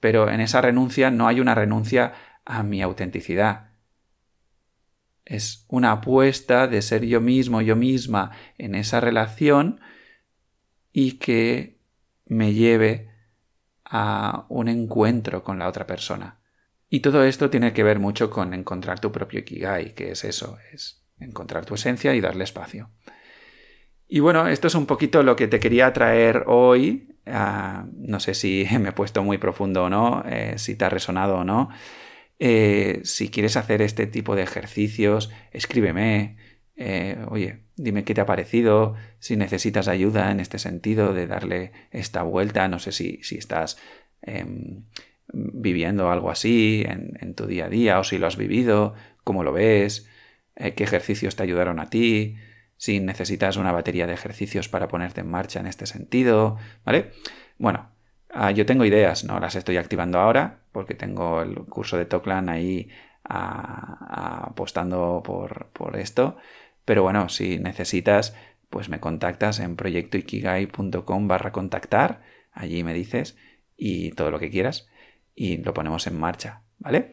Pero 0.00 0.30
en 0.30 0.40
esa 0.40 0.61
renuncia 0.61 1.11
no 1.11 1.28
hay 1.28 1.40
una 1.40 1.54
renuncia 1.54 2.12
a 2.44 2.62
mi 2.62 2.82
autenticidad. 2.82 3.70
Es 5.24 5.64
una 5.68 5.92
apuesta 5.92 6.68
de 6.68 6.82
ser 6.82 7.07
yo 7.07 7.22
mismo, 7.22 7.62
yo 7.62 7.74
misma 7.74 8.32
en 8.59 8.74
esa 8.74 9.00
relación 9.00 9.80
y 10.92 11.12
que 11.12 11.80
me 12.26 12.52
lleve 12.52 13.11
a 13.82 14.44
un 14.50 14.68
encuentro 14.68 15.42
con 15.42 15.59
la 15.59 15.68
otra 15.68 15.86
persona. 15.86 16.38
Y 16.97 17.01
todo 17.01 17.24
esto 17.24 17.51
tiene 17.51 17.74
que 17.74 17.82
ver 17.82 17.99
mucho 17.99 18.30
con 18.30 18.55
encontrar 18.55 19.01
tu 19.01 19.12
propio 19.12 19.40
Ikigai, 19.40 19.92
que 19.92 20.12
es 20.12 20.24
eso, 20.24 20.57
es 20.72 21.05
encontrar 21.20 21.66
tu 21.66 21.74
esencia 21.74 22.14
y 22.14 22.22
darle 22.22 22.44
espacio. 22.44 22.88
Y 24.09 24.20
bueno, 24.20 24.49
esto 24.49 24.66
es 24.66 24.74
un 24.74 24.86
poquito 24.86 25.22
lo 25.22 25.36
que 25.36 25.47
te 25.47 25.61
quería 25.61 25.92
traer 25.92 26.44
hoy. 26.47 27.14
Ah, 27.26 27.84
no 27.92 28.18
sé 28.18 28.32
si 28.32 28.66
me 28.80 28.88
he 28.88 28.92
puesto 28.92 29.22
muy 29.22 29.36
profundo 29.36 29.84
o 29.84 29.90
no, 29.90 30.24
eh, 30.26 30.55
si 30.57 30.74
te 30.74 30.86
ha 30.86 30.88
resonado 30.88 31.36
o 31.36 31.44
no. 31.44 31.68
Eh, 32.38 33.03
si 33.05 33.28
quieres 33.28 33.59
hacer 33.59 33.82
este 33.82 34.07
tipo 34.07 34.34
de 34.34 34.44
ejercicios, 34.44 35.30
escríbeme. 35.53 36.38
Eh, 36.76 37.18
oye, 37.28 37.64
dime 37.76 38.05
qué 38.05 38.14
te 38.14 38.22
ha 38.22 38.26
parecido, 38.26 38.94
si 39.18 39.36
necesitas 39.36 39.86
ayuda 39.86 40.30
en 40.30 40.40
este 40.40 40.59
sentido 40.59 41.12
de 41.12 41.26
darle 41.26 41.72
esta 41.90 42.22
vuelta. 42.22 42.68
No 42.68 42.78
sé 42.78 42.90
si, 42.92 43.22
si 43.22 43.36
estás 43.36 43.76
em, 44.22 44.84
viviendo 45.33 46.11
algo 46.11 46.31
así 46.31 46.85
en, 46.87 47.35
tu 47.35 47.47
día 47.47 47.66
a 47.66 47.68
día 47.68 47.99
o 47.99 48.05
si 48.05 48.18
lo 48.18 48.27
has 48.27 48.37
vivido, 48.37 48.95
cómo 49.24 49.43
lo 49.45 49.53
ves, 49.53 50.09
eh, 50.55 50.74
qué 50.74 50.85
ejercicios 50.85 51.37
te 51.37 51.43
ayudaron 51.43 51.81
a 51.81 51.91
ti, 51.91 52.37
si 52.77 53.01
necesitas 53.01 53.57
una 53.57 53.72
batería 53.72 54.07
de 54.07 54.14
ejercicios 54.14 54.68
para 54.68 54.89
ponerte 54.89 55.20
en 55.22 55.31
marcha 55.31 55.61
en 55.61 55.66
este 55.66 55.87
sentido, 55.87 56.59
¿vale? 56.85 57.12
Bueno, 57.59 57.91
ah, 58.31 58.51
yo 58.51 58.66
tengo 58.66 58.85
ideas, 58.85 59.24
no 59.24 59.41
las 59.41 59.57
estoy 59.57 59.77
activando 59.79 60.18
ahora 60.18 60.61
porque 60.72 60.95
tengo 60.95 61.43
el 61.43 61.55
curso 61.66 61.97
de 61.97 62.07
Toklan 62.07 62.49
ahí 62.49 62.89
apostando 63.29 65.22
por, 65.24 65.66
por 65.72 65.97
esto, 65.97 66.37
pero 66.85 67.03
bueno, 67.03 67.29
si 67.29 67.59
necesitas, 67.59 68.37
pues 68.70 68.89
me 68.89 69.01
contactas 69.01 69.59
en 69.59 69.74
proyectoikigai.com 69.74 71.29
barra 71.29 71.51
contactar, 71.51 72.22
allí 72.53 72.85
me 72.85 72.95
dices 72.95 73.37
y 73.77 74.11
todo 74.12 74.31
lo 74.31 74.39
que 74.39 74.51
quieras 74.51 74.89
y 75.37 75.59
lo 75.59 75.74
ponemos 75.74 76.07
en 76.07 76.18
marcha, 76.18 76.62
¿vale? 76.78 77.12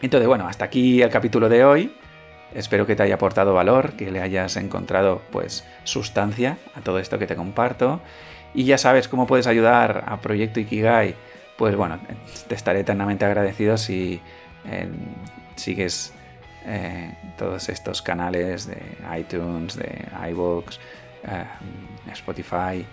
Entonces, 0.00 0.26
bueno, 0.28 0.48
hasta 0.48 0.64
aquí 0.64 1.02
el 1.02 1.10
capítulo 1.10 1.48
de 1.48 1.64
hoy. 1.64 1.94
Espero 2.54 2.86
que 2.86 2.96
te 2.96 3.02
haya 3.02 3.16
aportado 3.16 3.54
valor, 3.54 3.92
que 3.92 4.10
le 4.10 4.20
hayas 4.20 4.56
encontrado 4.56 5.22
pues 5.30 5.64
sustancia 5.84 6.58
a 6.74 6.80
todo 6.80 6.98
esto 6.98 7.18
que 7.18 7.26
te 7.26 7.34
comparto. 7.36 8.00
Y 8.54 8.64
ya 8.64 8.78
sabes 8.78 9.08
cómo 9.08 9.26
puedes 9.26 9.46
ayudar 9.46 10.04
a 10.06 10.20
Proyecto 10.20 10.60
Ikigai. 10.60 11.14
Pues 11.56 11.76
bueno, 11.76 11.98
te 12.48 12.54
estaré 12.54 12.80
eternamente 12.80 13.24
agradecido 13.24 13.76
si 13.78 14.20
eh, 14.66 14.88
sigues 15.56 16.12
eh, 16.66 17.14
todos 17.38 17.68
estos 17.68 18.02
canales 18.02 18.66
de 18.66 18.78
iTunes, 19.18 19.76
de 19.76 20.04
iVoox, 20.30 20.78
eh, 21.24 21.44
Spotify, 22.12 22.84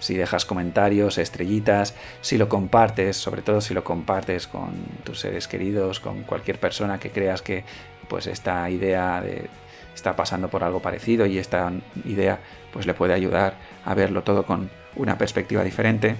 si 0.00 0.14
dejas 0.14 0.44
comentarios, 0.44 1.18
estrellitas, 1.18 1.94
si 2.20 2.38
lo 2.38 2.48
compartes, 2.48 3.16
sobre 3.16 3.42
todo 3.42 3.60
si 3.60 3.74
lo 3.74 3.84
compartes 3.84 4.46
con 4.46 4.72
tus 5.04 5.20
seres 5.20 5.48
queridos, 5.48 6.00
con 6.00 6.22
cualquier 6.22 6.58
persona 6.58 6.98
que 6.98 7.10
creas 7.10 7.42
que 7.42 7.64
pues 8.08 8.26
esta 8.26 8.68
idea 8.70 9.20
de 9.22 9.48
está 9.94 10.16
pasando 10.16 10.48
por 10.48 10.64
algo 10.64 10.80
parecido 10.80 11.24
y 11.24 11.38
esta 11.38 11.72
idea 12.04 12.40
pues 12.72 12.86
le 12.86 12.94
puede 12.94 13.14
ayudar 13.14 13.54
a 13.84 13.94
verlo 13.94 14.22
todo 14.22 14.44
con 14.44 14.70
una 14.96 15.16
perspectiva 15.16 15.62
diferente, 15.62 16.16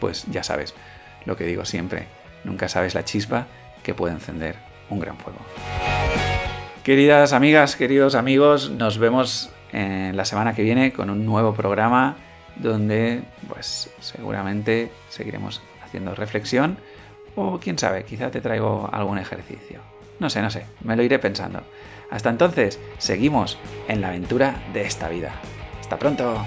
pues 0.00 0.24
ya 0.30 0.42
sabes 0.42 0.74
lo 1.24 1.36
que 1.36 1.44
digo 1.44 1.64
siempre, 1.64 2.06
nunca 2.44 2.68
sabes 2.68 2.94
la 2.94 3.04
chispa 3.04 3.46
que 3.82 3.94
puede 3.94 4.14
encender 4.14 4.56
un 4.90 5.00
gran 5.00 5.18
fuego. 5.18 5.40
Queridas 6.84 7.32
amigas, 7.32 7.76
queridos 7.76 8.14
amigos, 8.14 8.70
nos 8.70 8.98
vemos 8.98 9.50
en 9.72 10.16
la 10.16 10.24
semana 10.24 10.54
que 10.54 10.62
viene 10.62 10.92
con 10.92 11.10
un 11.10 11.26
nuevo 11.26 11.52
programa 11.52 12.16
donde 12.58 13.22
pues 13.48 13.90
seguramente 14.00 14.90
seguiremos 15.08 15.62
haciendo 15.82 16.14
reflexión 16.14 16.78
o 17.36 17.58
quién 17.58 17.78
sabe, 17.78 18.04
quizá 18.04 18.30
te 18.30 18.40
traigo 18.40 18.88
algún 18.92 19.18
ejercicio. 19.18 19.80
No 20.18 20.28
sé, 20.28 20.42
no 20.42 20.50
sé, 20.50 20.64
me 20.82 20.96
lo 20.96 21.02
iré 21.02 21.18
pensando. 21.18 21.62
Hasta 22.10 22.30
entonces, 22.30 22.80
seguimos 22.98 23.58
en 23.86 24.00
la 24.00 24.08
aventura 24.08 24.62
de 24.72 24.82
esta 24.82 25.08
vida. 25.08 25.34
Hasta 25.80 25.98
pronto. 25.98 26.42